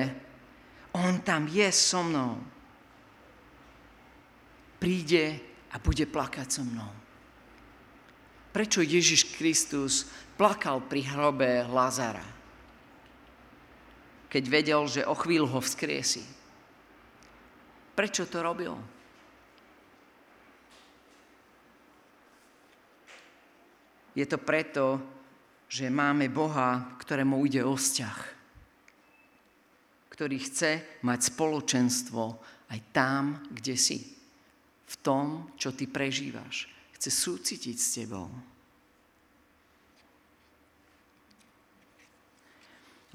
on 0.97 1.21
tam 1.21 1.45
je 1.45 1.69
so 1.69 2.01
mnou. 2.01 2.41
Príde 4.81 5.39
a 5.69 5.77
bude 5.77 6.09
plakať 6.09 6.47
so 6.49 6.63
mnou. 6.65 6.89
Prečo 8.49 8.81
Ježiš 8.81 9.35
Kristus 9.35 10.09
plakal 10.39 10.81
pri 10.81 11.05
hrobe 11.05 11.67
Lazara? 11.69 12.23
Keď 14.29 14.43
vedel, 14.49 14.81
že 14.89 15.07
o 15.07 15.15
chvíľu 15.15 15.47
ho 15.47 15.59
vzkriesi. 15.63 16.23
Prečo 17.95 18.27
to 18.27 18.43
robil? 18.43 18.75
Je 24.15 24.23
to 24.23 24.39
preto, 24.39 24.99
že 25.67 25.91
máme 25.91 26.31
Boha, 26.31 26.95
ktorému 27.03 27.43
ide 27.43 27.59
o 27.67 27.75
vzťah, 27.75 28.17
ktorý 30.07 30.37
chce 30.39 31.03
mať 31.03 31.19
spoločenstvo 31.35 32.23
aj 32.71 32.79
tam, 32.95 33.43
kde 33.51 33.75
si. 33.75 33.99
v 34.85 34.95
tom, 35.01 35.49
čo 35.57 35.73
ty 35.73 35.89
prežívaš. 35.89 36.69
Chce 36.93 37.09
súcitiť 37.09 37.75
s 37.75 37.87
tebou. 37.97 38.29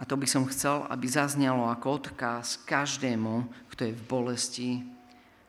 A 0.01 0.09
to 0.09 0.17
by 0.17 0.25
som 0.25 0.49
chcel, 0.49 0.89
aby 0.89 1.05
zaznelo 1.05 1.69
ako 1.69 2.01
odkaz 2.01 2.65
každému, 2.65 3.69
kto 3.69 3.85
je 3.85 3.93
v 3.93 4.07
bolesti, 4.09 4.71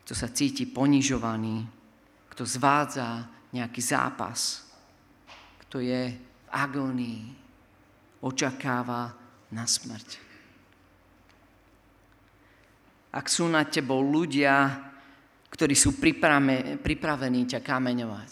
kto 0.03 0.11
sa 0.11 0.27
cíti 0.27 0.67
ponižovaný, 0.67 1.63
kto 2.35 2.43
zvádza 2.43 3.31
nejaký 3.55 3.79
zápas, 3.79 4.67
kto 5.67 5.79
je 5.79 6.11
v 6.11 6.47
agónii, 6.51 7.21
očakáva 8.19 9.15
na 9.55 9.63
smrť. 9.63 10.19
Ak 13.15 13.31
sú 13.31 13.47
na 13.47 13.63
tebou 13.67 14.03
ľudia, 14.03 14.83
ktorí 15.51 15.75
sú 15.75 15.95
pripravení 15.99 17.41
ťa 17.47 17.59
kameňovať, 17.59 18.31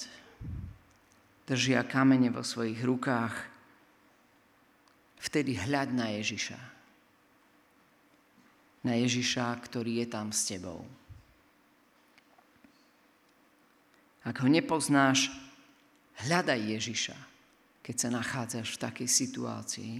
držia 1.48 1.84
kamene 1.88 2.32
vo 2.32 2.44
svojich 2.44 2.80
rukách, 2.84 3.49
vtedy 5.20 5.60
hľaď 5.60 5.90
na 5.92 6.08
Ježiša. 6.16 6.60
Na 8.88 8.96
Ježiša, 8.96 9.46
ktorý 9.60 10.04
je 10.04 10.08
tam 10.08 10.32
s 10.32 10.48
tebou. 10.48 10.88
Ak 14.24 14.40
ho 14.40 14.48
nepoznáš, 14.48 15.32
hľadaj 16.24 16.60
Ježiša, 16.80 17.18
keď 17.84 17.96
sa 17.96 18.10
nachádzaš 18.12 18.68
v 18.76 18.82
takej 18.84 19.10
situácii, 19.10 19.94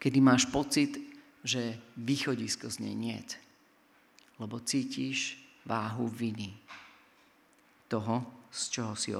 kedy 0.00 0.18
máš 0.20 0.48
pocit, 0.48 0.96
že 1.40 1.80
východisko 1.96 2.68
z 2.68 2.84
nej 2.84 2.96
niet, 2.96 3.40
lebo 4.40 4.60
cítiš 4.60 5.40
váhu 5.64 6.08
viny 6.08 6.52
toho, 7.88 8.44
z 8.50 8.60
čoho 8.72 8.92
si 8.96 9.12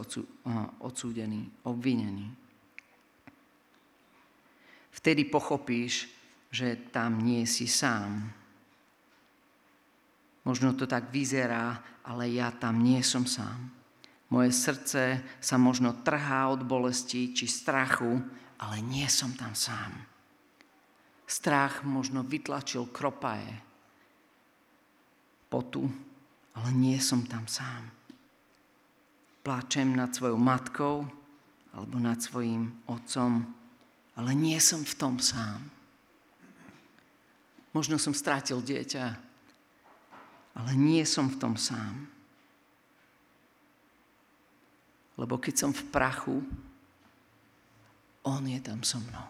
odsúdený, 0.80 1.64
obvinený 1.64 2.49
vtedy 5.00 5.24
pochopíš, 5.24 6.12
že 6.52 6.76
tam 6.92 7.24
nie 7.24 7.48
si 7.48 7.64
sám. 7.64 8.28
Možno 10.44 10.76
to 10.76 10.84
tak 10.84 11.08
vyzerá, 11.08 11.80
ale 12.04 12.32
ja 12.32 12.52
tam 12.52 12.84
nie 12.84 13.00
som 13.00 13.24
sám. 13.24 13.70
Moje 14.30 14.54
srdce 14.54 15.24
sa 15.42 15.56
možno 15.58 16.06
trhá 16.06 16.46
od 16.52 16.62
bolesti 16.62 17.34
či 17.34 17.50
strachu, 17.50 18.22
ale 18.62 18.76
nie 18.84 19.08
som 19.10 19.34
tam 19.34 19.56
sám. 19.56 19.90
Strach 21.26 21.82
možno 21.86 22.26
vytlačil 22.26 22.90
kropaje, 22.90 23.50
potu, 25.50 25.86
ale 26.54 26.68
nie 26.74 26.98
som 26.98 27.26
tam 27.26 27.46
sám. 27.46 27.90
Pláčem 29.40 29.94
nad 29.94 30.14
svojou 30.14 30.38
matkou 30.38 31.06
alebo 31.74 31.96
nad 32.02 32.18
svojim 32.18 32.82
otcom, 32.90 33.59
ale 34.20 34.36
nie 34.36 34.60
som 34.60 34.84
v 34.84 34.94
tom 35.00 35.16
sám. 35.16 35.64
Možno 37.72 37.96
som 37.96 38.12
strátil 38.12 38.60
dieťa, 38.60 39.16
ale 40.60 40.70
nie 40.76 41.00
som 41.08 41.32
v 41.32 41.40
tom 41.40 41.56
sám. 41.56 42.04
Lebo 45.16 45.40
keď 45.40 45.54
som 45.56 45.72
v 45.72 45.88
prachu, 45.88 46.44
on 48.28 48.44
je 48.44 48.60
tam 48.60 48.84
so 48.84 49.00
mnou. 49.00 49.28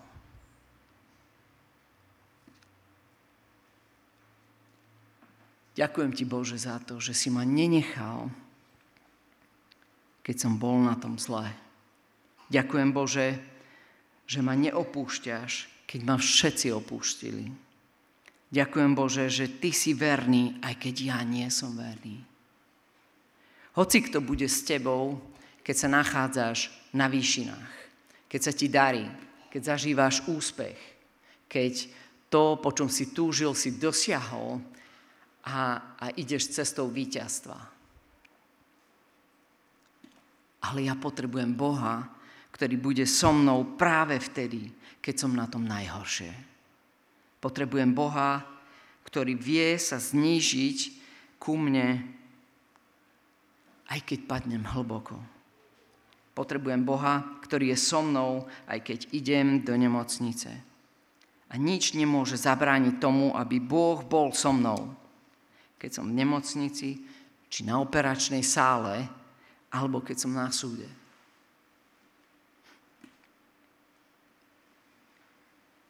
Ďakujem 5.79 6.11
ti, 6.18 6.26
Bože, 6.26 6.59
za 6.59 6.83
to, 6.83 6.98
že 6.98 7.14
si 7.14 7.31
ma 7.31 7.46
nenechal, 7.46 8.26
keď 10.26 10.37
som 10.37 10.59
bol 10.59 10.83
na 10.83 10.98
tom 10.98 11.14
zle. 11.14 11.46
Ďakujem, 12.50 12.90
Bože, 12.90 13.38
že 14.31 14.38
ma 14.47 14.55
neopúšťaš, 14.55 15.83
keď 15.90 16.01
ma 16.07 16.14
všetci 16.14 16.71
opúštili. 16.71 17.51
Ďakujem 18.55 18.93
Bože, 18.95 19.27
že 19.27 19.59
Ty 19.59 19.71
si 19.75 19.90
verný, 19.90 20.55
aj 20.62 20.79
keď 20.79 20.95
ja 21.03 21.19
nie 21.27 21.51
som 21.51 21.75
verný. 21.75 22.23
Hoci 23.75 23.99
kto 24.07 24.23
bude 24.23 24.47
s 24.47 24.62
Tebou, 24.62 25.19
keď 25.66 25.75
sa 25.75 25.88
nachádzaš 25.90 26.71
na 26.95 27.11
výšinách, 27.11 27.75
keď 28.31 28.40
sa 28.43 28.53
ti 28.55 28.71
darí, 28.71 29.07
keď 29.51 29.75
zažíváš 29.75 30.23
úspech, 30.31 30.79
keď 31.51 31.90
to, 32.31 32.55
po 32.62 32.71
čom 32.71 32.87
si 32.87 33.11
túžil, 33.11 33.51
si 33.59 33.83
dosiahol 33.83 34.62
a, 35.43 35.59
a 35.99 36.07
ideš 36.14 36.55
cestou 36.55 36.87
víťazstva. 36.87 37.59
Ale 40.71 40.87
ja 40.87 40.95
potrebujem 40.95 41.51
Boha, 41.51 42.19
ktorý 42.61 42.77
bude 42.77 43.09
so 43.09 43.33
mnou 43.33 43.81
práve 43.81 44.20
vtedy, 44.20 44.68
keď 45.01 45.14
som 45.16 45.33
na 45.33 45.49
tom 45.49 45.64
najhoršie. 45.64 46.29
Potrebujem 47.40 47.96
Boha, 47.96 48.44
ktorý 49.09 49.33
vie 49.33 49.81
sa 49.81 49.96
znížiť 49.96 50.79
ku 51.40 51.57
mne, 51.57 52.05
aj 53.88 54.05
keď 54.05 54.29
padnem 54.29 54.61
hlboko. 54.61 55.16
Potrebujem 56.37 56.85
Boha, 56.85 57.25
ktorý 57.40 57.73
je 57.73 57.81
so 57.81 58.05
mnou, 58.05 58.44
aj 58.68 58.85
keď 58.85 59.09
idem 59.16 59.64
do 59.64 59.73
nemocnice. 59.73 60.53
A 61.49 61.57
nič 61.57 61.96
nemôže 61.96 62.37
zabrániť 62.37 63.01
tomu, 63.01 63.33
aby 63.40 63.57
Boh 63.57 64.05
bol 64.05 64.37
so 64.37 64.53
mnou. 64.53 64.92
Keď 65.81 65.96
som 65.96 66.12
v 66.12 66.20
nemocnici, 66.20 67.01
či 67.49 67.61
na 67.64 67.81
operačnej 67.81 68.44
sále, 68.44 69.09
alebo 69.73 70.05
keď 70.05 70.16
som 70.29 70.37
na 70.37 70.53
súde. 70.53 70.99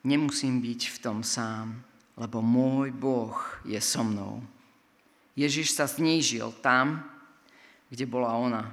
Nemusím 0.00 0.64
byť 0.64 0.80
v 0.96 0.98
tom 1.04 1.20
sám, 1.20 1.76
lebo 2.16 2.40
môj 2.40 2.88
Boh 2.92 3.36
je 3.68 3.76
so 3.80 4.00
mnou. 4.00 4.40
Ježiš 5.36 5.76
sa 5.76 5.84
znížil 5.84 6.52
tam, 6.64 7.04
kde 7.92 8.04
bola 8.08 8.32
ona. 8.36 8.64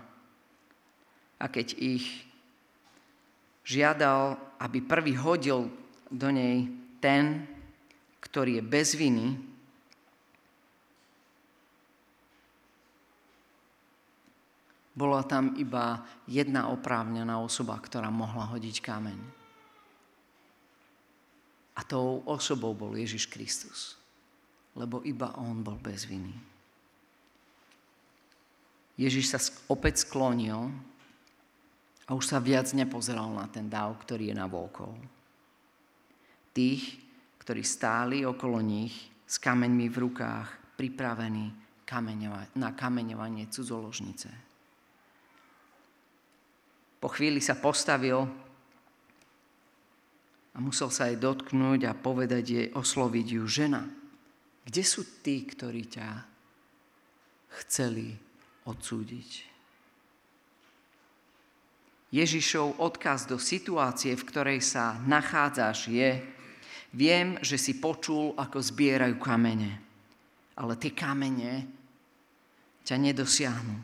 A 1.37 1.45
keď 1.51 1.75
ich 1.77 2.27
žiadal, 3.67 4.39
aby 4.63 4.79
prvý 4.79 5.13
hodil 5.19 5.67
do 6.07 6.29
nej 6.31 6.71
ten, 7.03 7.43
ktorý 8.23 8.59
je 8.59 8.63
bez 8.63 8.95
viny, 8.95 9.35
bola 14.97 15.21
tam 15.27 15.53
iba 15.61 16.01
jedna 16.25 16.73
oprávnená 16.73 17.37
osoba, 17.37 17.77
ktorá 17.77 18.09
mohla 18.09 18.49
hodiť 18.49 18.81
kameň. 18.81 19.46
A 21.77 21.85
tou 21.85 22.25
osobou 22.25 22.73
bol 22.73 22.97
Ježiš 22.97 23.29
Kristus. 23.29 23.93
Lebo 24.73 25.05
iba 25.05 25.33
on 25.37 25.61
bol 25.61 25.77
bez 25.77 26.09
viny. 26.09 26.33
Ježiš 28.97 29.25
sa 29.29 29.39
opäť 29.69 30.01
sklonil 30.01 30.73
a 32.09 32.17
už 32.17 32.33
sa 32.33 32.41
viac 32.41 32.73
nepozeral 32.73 33.29
na 33.29 33.45
ten 33.45 33.69
dáv, 33.69 33.93
ktorý 34.01 34.33
je 34.33 34.35
na 34.37 34.49
volkov. 34.49 34.97
Tých, 36.49 36.97
ktorí 37.37 37.61
stáli 37.61 38.25
okolo 38.25 38.57
nich 38.57 38.93
s 39.29 39.37
kameňmi 39.37 39.85
v 39.93 39.97
rukách, 40.01 40.49
pripravení 40.73 41.53
na 42.57 42.69
kameňovanie 42.73 43.45
cudzoložnice. 43.53 44.29
Po 46.97 47.07
chvíli 47.13 47.37
sa 47.37 47.53
postavil 47.53 48.25
a 50.57 50.61
musel 50.61 50.89
sa 50.89 51.05
jej 51.05 51.21
dotknúť 51.21 51.85
a 51.85 51.93
povedať 51.93 52.43
jej, 52.49 52.67
osloviť 52.73 53.27
ju, 53.37 53.45
žena, 53.45 53.85
kde 54.65 54.81
sú 54.81 55.05
tí, 55.21 55.45
ktorí 55.45 55.85
ťa 55.85 56.09
chceli 57.61 58.17
odsúdiť? 58.65 59.53
Ježišov 62.09 62.81
odkaz 62.81 63.29
do 63.29 63.37
situácie, 63.37 64.17
v 64.17 64.27
ktorej 64.27 64.59
sa 64.65 64.97
nachádzaš, 65.05 65.93
je, 65.93 66.25
viem, 66.89 67.37
že 67.45 67.61
si 67.61 67.77
počul, 67.77 68.33
ako 68.33 68.57
zbierajú 68.57 69.21
kamene, 69.21 69.77
ale 70.57 70.73
tie 70.81 70.89
kamene 70.89 71.69
ťa 72.81 72.97
nedosiahnu. 72.97 73.77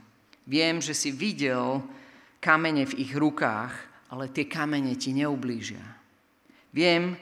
Viem, 0.49 0.81
že 0.81 0.97
si 0.97 1.13
videl 1.13 1.85
kamene 2.41 2.89
v 2.89 2.97
ich 3.05 3.13
rukách, 3.13 3.71
ale 4.09 4.31
tie 4.33 4.49
kamene 4.49 4.97
ti 4.97 5.13
neublížia. 5.13 5.92
Viem, 6.73 7.13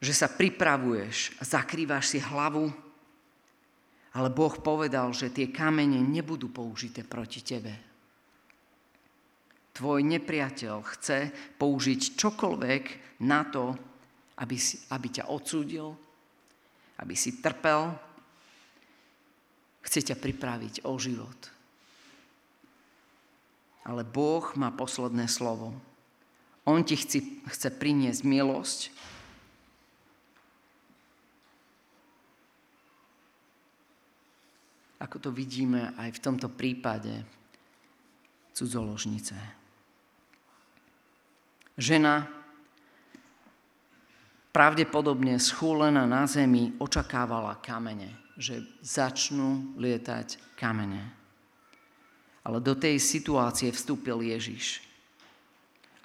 že 0.00 0.16
sa 0.16 0.32
pripravuješ 0.32 1.36
a 1.40 1.42
zakrývaš 1.44 2.16
si 2.16 2.18
hlavu, 2.20 2.72
ale 4.16 4.32
Boh 4.32 4.56
povedal, 4.56 5.12
že 5.12 5.28
tie 5.28 5.52
kamene 5.52 6.00
nebudú 6.00 6.48
použité 6.48 7.04
proti 7.04 7.44
tebe. 7.44 7.72
Tvoj 9.76 10.00
nepriateľ 10.08 10.76
chce 10.96 11.18
použiť 11.60 12.16
čokoľvek 12.16 12.84
na 13.28 13.44
to, 13.44 13.76
aby, 14.40 14.56
si, 14.56 14.80
aby 14.88 15.08
ťa 15.20 15.28
odsúdil, 15.28 15.92
aby 16.96 17.12
si 17.12 17.44
trpel. 17.44 17.92
chce 19.84 20.00
ťa 20.12 20.16
pripraviť 20.16 20.88
o 20.88 20.96
život. 20.96 21.40
Ale 23.84 24.02
Boh 24.02 24.42
má 24.56 24.72
posledné 24.72 25.28
slovo. 25.28 25.76
On 26.66 26.82
ti 26.82 26.98
chce, 26.98 27.22
chce 27.46 27.68
priniesť 27.70 28.26
milosť. 28.26 28.80
Ako 34.98 35.22
to 35.22 35.30
vidíme 35.30 35.94
aj 35.94 36.18
v 36.18 36.22
tomto 36.22 36.50
prípade 36.50 37.22
cudzoložnice. 38.56 39.36
Žena 41.76 42.24
pravdepodobne 44.50 45.36
schúlená 45.36 46.08
na 46.08 46.24
zemi 46.24 46.72
očakávala 46.80 47.60
kamene, 47.60 48.16
že 48.40 48.64
začnú 48.80 49.76
lietať 49.76 50.56
kamene. 50.56 51.04
Ale 52.40 52.64
do 52.64 52.72
tej 52.72 52.96
situácie 52.96 53.68
vstúpil 53.68 54.24
Ježiš. 54.24 54.85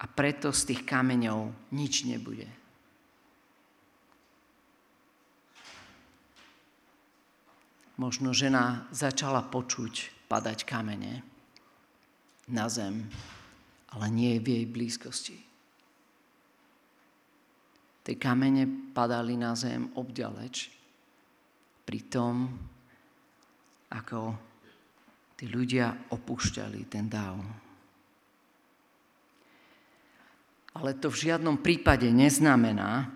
A 0.02 0.04
preto 0.10 0.50
z 0.50 0.74
tých 0.74 0.82
kameňov 0.82 1.70
nič 1.70 2.02
nebude. 2.10 2.50
Možno 8.02 8.34
žena 8.34 8.90
začala 8.90 9.46
počuť 9.46 10.26
padať 10.26 10.66
kamene 10.66 11.22
na 12.50 12.66
zem, 12.66 13.06
ale 13.94 14.06
nie 14.10 14.42
v 14.42 14.58
jej 14.58 14.66
blízkosti. 14.66 15.38
Tie 18.02 18.18
kamene 18.18 18.90
padali 18.90 19.38
na 19.38 19.54
zem 19.54 19.86
obďaleč 19.94 20.74
pri 21.86 22.00
tom, 22.10 22.50
ako 23.94 24.34
tí 25.38 25.46
ľudia 25.46 26.10
opúšťali 26.10 26.90
ten 26.90 27.06
dáv. 27.06 27.61
Ale 30.72 30.96
to 30.96 31.12
v 31.12 31.28
žiadnom 31.28 31.60
prípade 31.60 32.08
neznamená, 32.08 33.12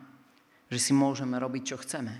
že 0.69 0.79
si 0.81 0.92
môžeme 0.92 1.40
robiť, 1.40 1.62
čo 1.64 1.77
chceme. 1.81 2.14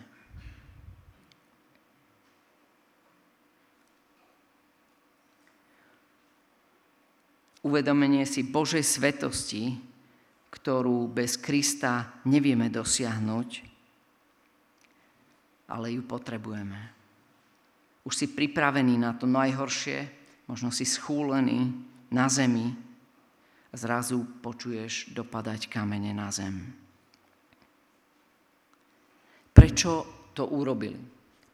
Uvedomenie 7.67 8.23
si 8.23 8.47
Božej 8.47 8.87
svetosti 8.87 9.97
ktorú 10.57 11.13
bez 11.13 11.37
Krista 11.37 12.25
nevieme 12.25 12.73
dosiahnuť, 12.73 13.49
ale 15.69 15.87
ju 15.93 16.03
potrebujeme. 16.09 16.81
Už 18.09 18.15
si 18.15 18.27
pripravený 18.33 18.97
na 18.97 19.13
to 19.13 19.29
najhoršie, 19.29 20.09
možno 20.49 20.73
si 20.73 20.89
schúlený 20.89 21.75
na 22.09 22.31
zemi 22.33 22.73
zrazu 23.77 24.25
počuješ 24.41 25.13
dopadať 25.13 25.69
kamene 25.69 26.17
na 26.17 26.33
zem. 26.33 26.73
Prečo 29.53 29.93
to 30.33 30.49
urobili? 30.57 30.99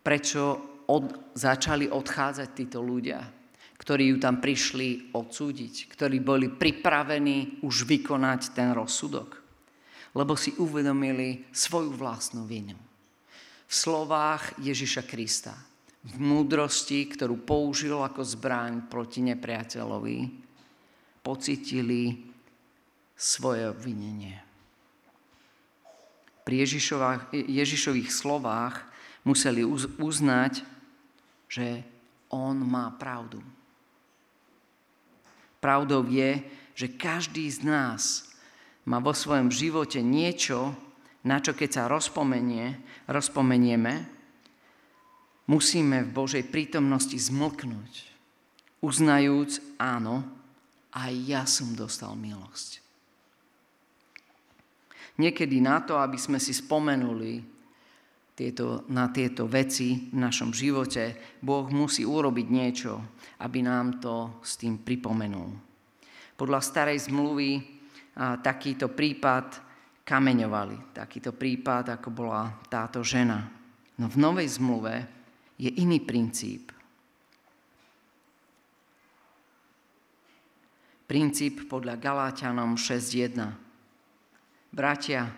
Prečo 0.03 0.43
od, 0.87 1.35
začali 1.35 1.91
odchádzať 1.91 2.49
títo 2.55 2.79
ľudia? 2.83 3.43
ktorí 3.83 4.15
ju 4.15 4.17
tam 4.23 4.39
prišli 4.39 5.11
odsúdiť, 5.11 5.91
ktorí 5.91 6.23
boli 6.23 6.47
pripravení 6.47 7.67
už 7.67 7.83
vykonať 7.91 8.55
ten 8.55 8.71
rozsudok. 8.71 9.43
Lebo 10.15 10.39
si 10.39 10.55
uvedomili 10.55 11.51
svoju 11.51 11.91
vlastnú 11.99 12.47
vinu. 12.47 12.79
V 13.67 13.75
slovách 13.75 14.55
Ježiša 14.63 15.03
Krista, 15.03 15.59
v 16.07 16.15
múdrosti, 16.15 17.11
ktorú 17.11 17.43
použil 17.43 17.99
ako 17.99 18.23
zbraň 18.23 18.87
proti 18.87 19.19
nepriateľovi, 19.27 20.19
pocitili 21.23 22.19
svoje 23.15 23.71
obvinenie. 23.71 24.43
Pri 26.43 26.67
Ježišových 27.47 28.11
slovách 28.11 28.83
museli 29.23 29.63
uznať, 29.99 30.67
že 31.47 31.87
on 32.27 32.59
má 32.59 32.91
pravdu. 32.99 33.39
Pravdou 35.63 36.03
je, 36.11 36.43
že 36.75 36.91
každý 36.91 37.47
z 37.47 37.63
nás 37.63 38.03
má 38.83 38.99
vo 38.99 39.15
svojom 39.15 39.55
živote 39.55 40.03
niečo, 40.03 40.75
na 41.23 41.39
čo 41.39 41.55
keď 41.55 41.71
sa 41.71 41.83
rozpomenie, 41.87 42.83
rozpomenieme, 43.07 44.11
musíme 45.47 46.03
v 46.03 46.11
Božej 46.11 46.51
prítomnosti 46.51 47.15
zmlknúť, 47.15 48.11
uznajúc, 48.83 49.63
áno, 49.79 50.27
aj 50.93 51.13
ja 51.25 51.43
som 51.49 51.73
dostal 51.73 52.13
milosť. 52.17 52.81
Niekedy 55.21 55.61
na 55.61 55.85
to, 55.85 56.01
aby 56.01 56.17
sme 56.17 56.41
si 56.41 56.57
spomenuli 56.57 57.45
tieto, 58.33 58.89
na 58.89 59.13
tieto 59.13 59.45
veci 59.45 60.09
v 60.09 60.17
našom 60.17 60.57
živote, 60.57 61.37
Boh 61.45 61.69
musí 61.69 62.05
urobiť 62.05 62.47
niečo, 62.49 62.93
aby 63.45 63.61
nám 63.61 64.01
to 64.01 64.41
s 64.41 64.57
tým 64.57 64.81
pripomenul. 64.81 65.53
Podľa 66.33 66.61
starej 66.65 67.13
zmluvy 67.13 67.61
a, 68.17 68.41
takýto 68.41 68.89
prípad 68.89 69.73
kameňovali. 70.03 70.97
Takýto 70.97 71.37
prípad, 71.37 72.01
ako 72.01 72.09
bola 72.11 72.57
táto 72.67 73.05
žena. 73.05 73.47
No 74.01 74.09
v 74.09 74.17
novej 74.17 74.49
zmluve 74.59 75.07
je 75.61 75.71
iný 75.79 76.03
princíp. 76.03 76.73
Princíp 81.13 81.69
podľa 81.69 82.01
Galáťanom 82.01 82.81
6.1. 82.81 83.37
Bratia, 84.73 85.29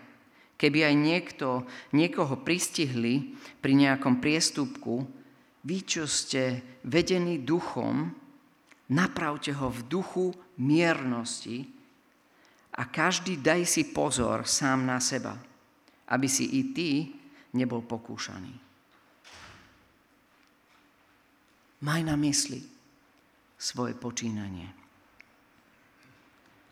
Keby 0.55 0.87
aj 0.87 0.95
niekto, 0.95 1.47
niekoho 1.91 2.39
pristihli 2.39 3.35
pri 3.59 3.75
nejakom 3.75 4.23
priestupku, 4.23 5.03
vy, 5.67 5.77
čo 5.83 6.07
ste 6.07 6.63
vedení 6.87 7.43
duchom, 7.43 8.07
napravte 8.87 9.51
ho 9.51 9.67
v 9.67 9.83
duchu 9.83 10.31
miernosti 10.63 11.67
a 12.79 12.87
každý 12.87 13.43
daj 13.43 13.67
si 13.67 13.91
pozor 13.91 14.47
sám 14.47 14.87
na 14.87 15.03
seba, 15.03 15.35
aby 16.07 16.27
si 16.31 16.55
i 16.55 16.71
ty 16.71 17.19
nebol 17.51 17.83
pokúšaný. 17.83 18.55
Maj 21.83 22.01
na 22.07 22.15
mysli 22.15 22.63
svoje 23.59 23.91
počínanie. 23.91 24.84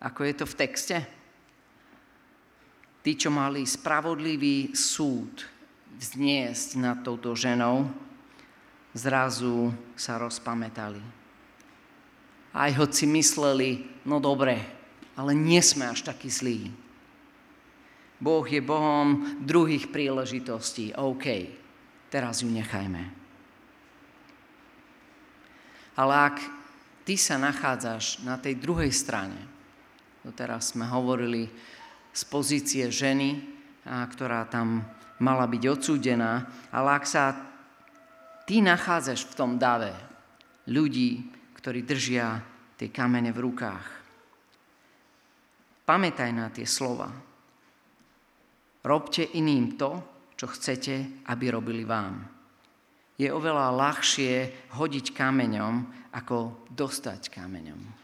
Ako 0.03 0.27
je 0.27 0.33
to 0.35 0.45
v 0.45 0.57
texte? 0.59 0.97
tí, 3.03 3.19
čo 3.19 3.27
mali 3.29 3.67
spravodlivý 3.67 4.71
súd 4.71 5.43
vzniesť 5.99 6.79
nad 6.79 7.03
touto 7.03 7.35
ženou, 7.35 7.91
zrazu 8.95 9.75
sa 9.99 10.15
rozpamätali. 10.17 11.03
Aj 12.55 12.71
hoci 12.79 13.03
mysleli, 13.11 13.83
no 14.07 14.23
dobre, 14.23 14.55
ale 15.19 15.35
nie 15.35 15.59
sme 15.59 15.91
až 15.91 16.07
takí 16.07 16.31
zlí. 16.31 16.71
Boh 18.23 18.47
je 18.47 18.63
Bohom 18.63 19.35
druhých 19.43 19.91
príležitostí. 19.91 20.95
OK, 20.95 21.27
teraz 22.07 22.39
ju 22.39 22.47
nechajme. 22.47 23.03
Ale 25.93 26.13
ak 26.31 26.37
ty 27.03 27.19
sa 27.19 27.35
nachádzaš 27.35 28.23
na 28.23 28.39
tej 28.39 28.55
druhej 28.55 28.95
strane, 28.95 29.52
doteraz 30.23 30.71
sme 30.71 30.87
hovorili 30.87 31.51
z 32.15 32.21
pozície 32.31 32.87
ženy, 32.87 33.43
ktorá 33.83 34.47
tam 34.47 34.87
mala 35.19 35.45
byť 35.47 35.63
odsúdená, 35.67 36.47
ale 36.71 36.89
ak 36.95 37.05
sa 37.05 37.35
ty 38.47 38.63
nachádzaš 38.63 39.27
v 39.27 39.37
tom 39.37 39.59
dave 39.59 39.91
ľudí, 40.71 41.27
ktorí 41.59 41.83
držia 41.83 42.39
tie 42.79 42.87
kamene 42.91 43.35
v 43.35 43.43
rukách, 43.43 43.87
pamätaj 45.83 46.31
na 46.31 46.47
tie 46.51 46.67
slova. 46.67 47.11
Robte 48.83 49.23
iným 49.23 49.79
to, 49.79 49.91
čo 50.35 50.47
chcete, 50.51 51.23
aby 51.31 51.45
robili 51.51 51.87
vám. 51.87 52.19
Je 53.15 53.31
oveľa 53.31 53.71
ľahšie 53.71 54.33
hodiť 54.75 55.15
kameňom, 55.15 55.75
ako 56.11 56.67
dostať 56.67 57.31
kameňom. 57.31 58.02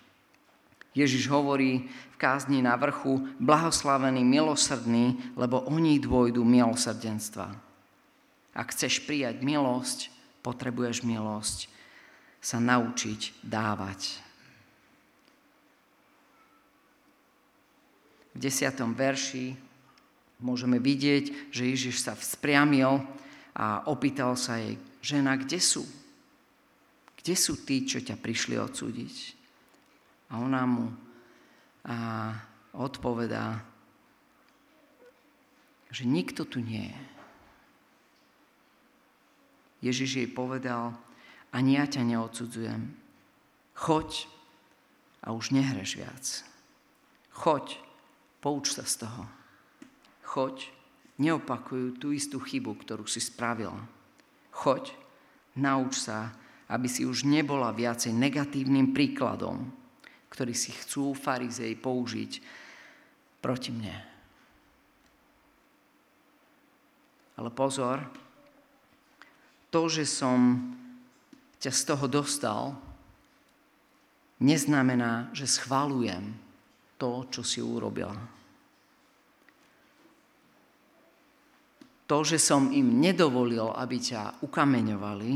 Ježiš 0.98 1.30
hovorí 1.30 1.86
v 1.86 2.16
kázni 2.18 2.60
na 2.66 2.74
vrchu, 2.76 3.30
blahoslavený, 3.38 4.26
milosrdný, 4.26 5.16
lebo 5.38 5.62
oni 5.70 6.02
dôjdu 6.02 6.42
milosrdenstva. 6.42 7.54
Ak 8.58 8.74
chceš 8.74 9.06
prijať 9.06 9.46
milosť, 9.46 10.10
potrebuješ 10.42 11.06
milosť 11.06 11.70
sa 12.40 12.58
naučiť 12.58 13.46
dávať. 13.46 14.02
V 18.34 18.38
desiatom 18.40 18.96
verši 18.96 19.54
môžeme 20.40 20.80
vidieť, 20.80 21.52
že 21.52 21.70
Ježiš 21.70 22.02
sa 22.02 22.16
vzpriamil 22.16 23.04
a 23.54 23.84
opýtal 23.92 24.40
sa 24.40 24.58
jej, 24.58 24.80
žena, 25.04 25.36
kde 25.36 25.60
sú? 25.60 25.84
kde 27.20 27.36
sú 27.36 27.62
tí, 27.68 27.84
čo 27.84 28.00
ťa 28.00 28.16
prišli 28.16 28.56
odsúdiť? 28.56 29.39
A 30.30 30.38
ona 30.38 30.64
mu 30.66 30.88
a 31.90 32.36
odpovedá, 32.76 33.66
že 35.90 36.06
nikto 36.06 36.46
tu 36.46 36.62
nie 36.62 36.86
je. 36.86 37.02
Ježiš 39.90 40.22
jej 40.22 40.30
povedal, 40.30 40.94
ani 41.50 41.80
ja 41.80 41.90
ťa 41.90 42.04
neodsudzujem. 42.06 42.94
Choď 43.74 44.28
a 45.24 45.34
už 45.34 45.56
nehreš 45.56 45.98
viac. 45.98 46.26
Choď, 47.34 47.80
pouč 48.44 48.76
sa 48.76 48.84
z 48.84 49.08
toho. 49.08 49.24
Choď, 50.28 50.68
neopakujú 51.18 51.98
tú 51.98 52.12
istú 52.12 52.38
chybu, 52.44 52.76
ktorú 52.86 53.08
si 53.08 53.24
spravila. 53.24 53.80
Choď, 54.52 54.94
nauč 55.58 56.06
sa, 56.06 56.36
aby 56.70 56.86
si 56.86 57.08
už 57.08 57.26
nebola 57.26 57.74
viacej 57.74 58.14
negatívnym 58.14 58.92
príkladom, 58.94 59.72
ktorý 60.30 60.54
si 60.54 60.72
chcú 60.72 61.18
farizei 61.18 61.74
použiť 61.74 62.32
proti 63.42 63.70
mne. 63.74 63.98
Ale 67.40 67.50
pozor, 67.56 68.04
to, 69.72 69.88
že 69.88 70.04
som 70.04 70.60
ťa 71.60 71.72
z 71.72 71.82
toho 71.88 72.06
dostal, 72.08 72.64
neznamená, 74.44 75.32
že 75.32 75.48
schvalujem 75.48 76.36
to, 77.00 77.28
čo 77.32 77.42
si 77.44 77.64
urobila. 77.64 78.16
To, 82.10 82.26
že 82.26 82.42
som 82.42 82.74
im 82.74 82.98
nedovolil, 82.98 83.70
aby 83.72 84.02
ťa 84.02 84.42
ukameňovali, 84.42 85.32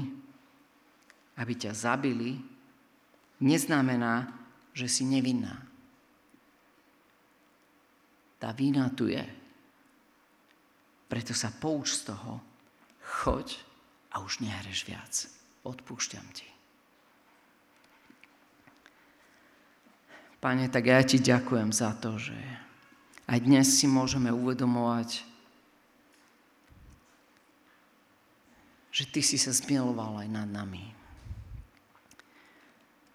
aby 1.38 1.54
ťa 1.54 1.72
zabili, 1.72 2.42
neznamená, 3.46 4.43
že 4.74 4.90
si 4.90 5.06
nevinná. 5.06 5.54
Tá 8.42 8.52
vina 8.52 8.90
tu 8.92 9.08
je. 9.08 9.24
Preto 11.08 11.32
sa 11.32 11.54
pouč 11.54 12.02
z 12.02 12.12
toho, 12.12 12.42
choď 13.24 13.56
a 14.12 14.20
už 14.20 14.42
nehreš 14.42 14.84
viac. 14.90 15.14
Odpúšťam 15.64 16.26
ti. 16.34 16.50
Pane, 20.44 20.68
tak 20.68 20.92
ja 20.92 21.00
ti 21.00 21.24
ďakujem 21.24 21.72
za 21.72 21.96
to, 21.96 22.20
že 22.20 22.36
aj 23.32 23.40
dnes 23.40 23.64
si 23.80 23.88
môžeme 23.88 24.28
uvedomovať, 24.28 25.24
že 28.92 29.04
Ty 29.08 29.22
si 29.24 29.40
sa 29.40 29.56
zmiloval 29.56 30.28
aj 30.28 30.30
nad 30.30 30.50
nami. 30.52 31.03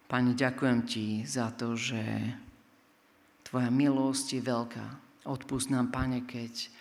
Pane, 0.09 0.33
ďakujem 0.33 0.89
Ti 0.89 1.07
za 1.29 1.53
to, 1.53 1.77
že 1.77 2.01
Tvoja 3.45 3.69
milosť 3.69 4.41
je 4.41 4.43
veľká. 4.45 4.87
Odpust 5.29 5.69
nám, 5.69 5.93
Pane, 5.93 6.25
keď 6.25 6.73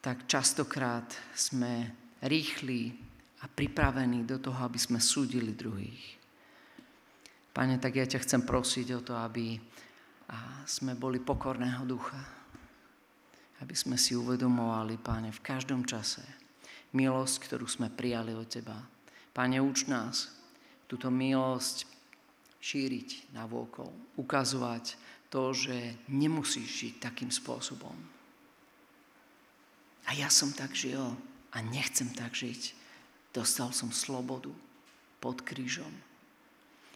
tak 0.00 0.24
častokrát 0.24 1.12
sme 1.36 1.92
rýchli 2.24 2.96
a 3.44 3.52
pripravení 3.52 4.24
do 4.24 4.40
toho, 4.40 4.64
aby 4.64 4.80
sme 4.80 4.96
súdili 4.96 5.52
druhých. 5.52 6.16
Pane, 7.52 7.76
tak 7.76 8.00
ja 8.00 8.08
ťa 8.08 8.24
chcem 8.24 8.42
prosiť 8.48 8.86
o 8.96 9.00
to, 9.04 9.12
aby 9.12 9.60
sme 10.64 10.96
boli 10.96 11.20
pokorného 11.20 11.84
ducha. 11.84 12.20
Aby 13.60 13.76
sme 13.76 14.00
si 14.00 14.16
uvedomovali, 14.16 14.96
Pane, 14.96 15.36
v 15.36 15.44
každom 15.44 15.84
čase 15.84 16.24
milosť, 16.96 17.44
ktorú 17.44 17.68
sme 17.68 17.92
prijali 17.92 18.32
od 18.32 18.48
Teba. 18.48 18.80
Pane, 19.36 19.60
uč 19.60 19.84
nás 19.84 20.41
túto 20.92 21.08
milosť 21.08 21.88
šíriť 22.60 23.32
na 23.32 23.48
vôkol, 23.48 23.88
ukazovať 24.20 25.00
to, 25.32 25.56
že 25.56 25.96
nemusíš 26.12 26.68
žiť 26.68 26.94
takým 27.00 27.32
spôsobom. 27.32 27.96
A 30.04 30.12
ja 30.12 30.28
som 30.28 30.52
tak 30.52 30.76
žil 30.76 31.00
a 31.56 31.56
nechcem 31.64 32.12
tak 32.12 32.36
žiť. 32.36 32.76
Dostal 33.32 33.72
som 33.72 33.88
slobodu 33.88 34.52
pod 35.16 35.40
krížom. 35.40 35.88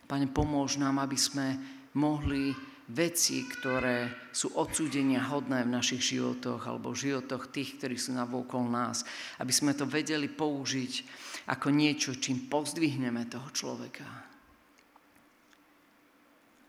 Pane, 0.04 0.28
pomôž 0.28 0.76
nám, 0.76 1.00
aby 1.00 1.16
sme 1.16 1.56
mohli 1.96 2.52
veci, 2.86 3.42
ktoré 3.42 4.30
sú 4.30 4.54
odsúdenia 4.54 5.26
hodné 5.26 5.66
v 5.66 5.74
našich 5.74 6.14
životoch 6.14 6.70
alebo 6.70 6.94
v 6.94 7.10
životoch 7.10 7.50
tých, 7.50 7.82
ktorí 7.82 7.98
sú 7.98 8.14
navokol 8.14 8.62
nás, 8.62 9.02
aby 9.42 9.50
sme 9.50 9.74
to 9.74 9.90
vedeli 9.90 10.30
použiť 10.30 10.92
ako 11.50 11.74
niečo, 11.74 12.14
čím 12.14 12.46
pozdvihneme 12.46 13.26
toho 13.26 13.50
človeka. 13.50 14.06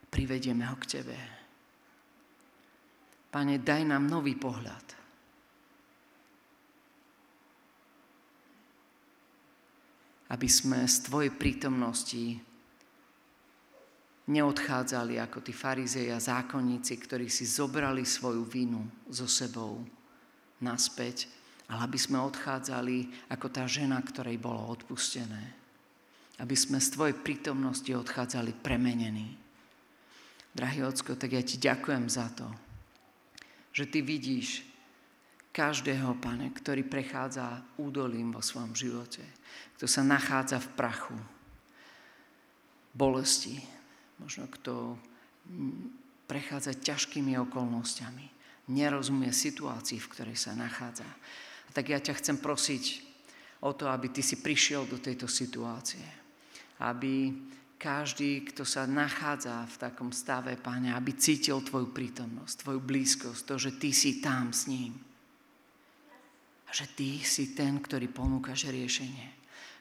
Privedieme 0.10 0.66
ho 0.66 0.78
k 0.82 0.90
Tebe. 0.98 1.18
Pane, 3.30 3.62
daj 3.62 3.86
nám 3.86 4.10
nový 4.10 4.34
pohľad. 4.34 4.86
Aby 10.34 10.50
sme 10.50 10.82
z 10.90 10.98
Tvojej 11.06 11.32
prítomnosti 11.38 12.47
neodchádzali 14.28 15.24
ako 15.24 15.40
tí 15.40 15.56
farizei 15.56 16.12
a 16.12 16.20
zákonníci, 16.20 16.94
ktorí 17.00 17.32
si 17.32 17.48
zobrali 17.48 18.04
svoju 18.04 18.44
vinu 18.44 18.84
so 19.08 19.24
sebou 19.24 19.80
naspäť, 20.60 21.32
ale 21.72 21.88
aby 21.88 22.00
sme 22.00 22.20
odchádzali 22.20 23.28
ako 23.32 23.48
tá 23.48 23.64
žena, 23.68 24.00
ktorej 24.04 24.36
bolo 24.40 24.68
odpustené. 24.68 25.56
Aby 26.38 26.54
sme 26.54 26.78
z 26.78 26.94
Tvojej 26.94 27.16
prítomnosti 27.18 27.90
odchádzali 27.90 28.62
premenení. 28.62 29.36
Drahý 30.54 30.86
Ocko, 30.86 31.16
tak 31.16 31.34
ja 31.34 31.42
Ti 31.42 31.58
ďakujem 31.58 32.06
za 32.12 32.28
to, 32.36 32.48
že 33.74 33.90
Ty 33.90 34.00
vidíš 34.04 34.68
každého, 35.56 36.20
Pane, 36.22 36.54
ktorý 36.54 36.86
prechádza 36.86 37.66
údolím 37.82 38.36
vo 38.36 38.44
svojom 38.44 38.76
živote, 38.78 39.26
kto 39.80 39.90
sa 39.90 40.06
nachádza 40.06 40.62
v 40.62 40.70
prachu, 40.78 41.18
bolesti, 42.94 43.77
možno 44.22 44.50
kto 44.50 44.98
prechádza 46.28 46.76
ťažkými 46.76 47.40
okolnostiami, 47.48 48.26
nerozumie 48.68 49.32
situácii, 49.32 49.98
v 49.98 50.12
ktorej 50.12 50.38
sa 50.38 50.52
nachádza. 50.58 51.08
A 51.68 51.70
tak 51.72 51.88
ja 51.88 52.04
ťa 52.04 52.20
chcem 52.20 52.38
prosiť 52.38 52.84
o 53.64 53.72
to, 53.72 53.88
aby 53.88 54.12
ty 54.12 54.20
si 54.20 54.44
prišiel 54.44 54.86
do 54.86 55.00
tejto 55.00 55.26
situácie. 55.26 56.04
Aby 56.84 57.32
každý, 57.80 58.44
kto 58.52 58.68
sa 58.68 58.84
nachádza 58.90 59.64
v 59.72 59.76
takom 59.80 60.12
stave, 60.12 60.60
Páne, 60.60 60.92
aby 60.92 61.16
cítil 61.16 61.64
Tvoju 61.64 61.94
prítomnosť, 61.96 62.66
Tvoju 62.66 62.82
blízkosť, 62.84 63.42
to, 63.48 63.56
že 63.56 63.72
Ty 63.80 63.90
si 63.96 64.12
tam 64.20 64.52
s 64.52 64.68
ním. 64.68 64.94
A 66.68 66.72
že 66.76 66.92
Ty 66.92 67.24
si 67.24 67.56
ten, 67.56 67.80
ktorý 67.80 68.12
ponúkaš 68.12 68.68
riešenie. 68.68 69.32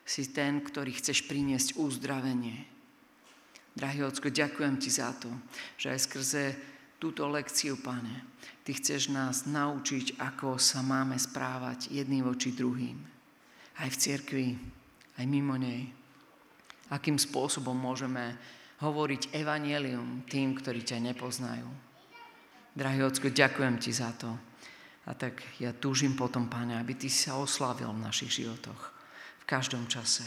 Si 0.07 0.31
ten, 0.31 0.62
ktorý 0.62 0.94
chceš 0.94 1.27
priniesť 1.27 1.75
uzdravenie 1.83 2.76
Drahý 3.77 4.09
Ocko, 4.09 4.33
ďakujem 4.33 4.81
Ti 4.81 4.89
za 4.89 5.12
to, 5.21 5.29
že 5.77 5.93
aj 5.93 6.01
skrze 6.09 6.45
túto 6.97 7.29
lekciu, 7.29 7.77
Pane, 7.77 8.25
Ty 8.65 8.73
chceš 8.73 9.12
nás 9.12 9.45
naučiť, 9.45 10.17
ako 10.17 10.57
sa 10.57 10.81
máme 10.81 11.21
správať 11.21 11.93
jedným 11.93 12.25
voči 12.25 12.57
druhým. 12.57 12.97
Aj 13.77 13.93
v 13.93 14.01
cirkvi, 14.01 14.49
aj 15.21 15.25
mimo 15.29 15.61
nej. 15.61 15.93
Akým 16.89 17.21
spôsobom 17.21 17.77
môžeme 17.77 18.41
hovoriť 18.81 19.37
evanelium 19.37 20.24
tým, 20.24 20.57
ktorí 20.57 20.81
ťa 20.81 21.12
nepoznajú. 21.12 21.68
Drahý 22.72 23.05
Ocko, 23.05 23.29
ďakujem 23.29 23.77
Ti 23.77 23.93
za 23.93 24.16
to. 24.16 24.33
A 25.05 25.12
tak 25.12 25.45
ja 25.61 25.77
túžim 25.77 26.16
potom, 26.16 26.49
Pane, 26.49 26.81
aby 26.81 26.97
Ty 26.97 27.12
sa 27.12 27.37
oslavil 27.37 27.93
v 27.93 28.09
našich 28.09 28.41
životoch. 28.41 28.81
V 29.37 29.45
každom 29.45 29.85
čase. 29.85 30.24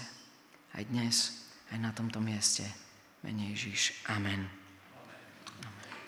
Aj 0.78 0.86
dnes, 0.86 1.50
aj 1.74 1.82
na 1.82 1.90
tomto 1.90 2.22
mieste 2.22 2.89
mene 3.24 3.50
Ježiš. 3.50 3.94
Amen. 4.08 4.50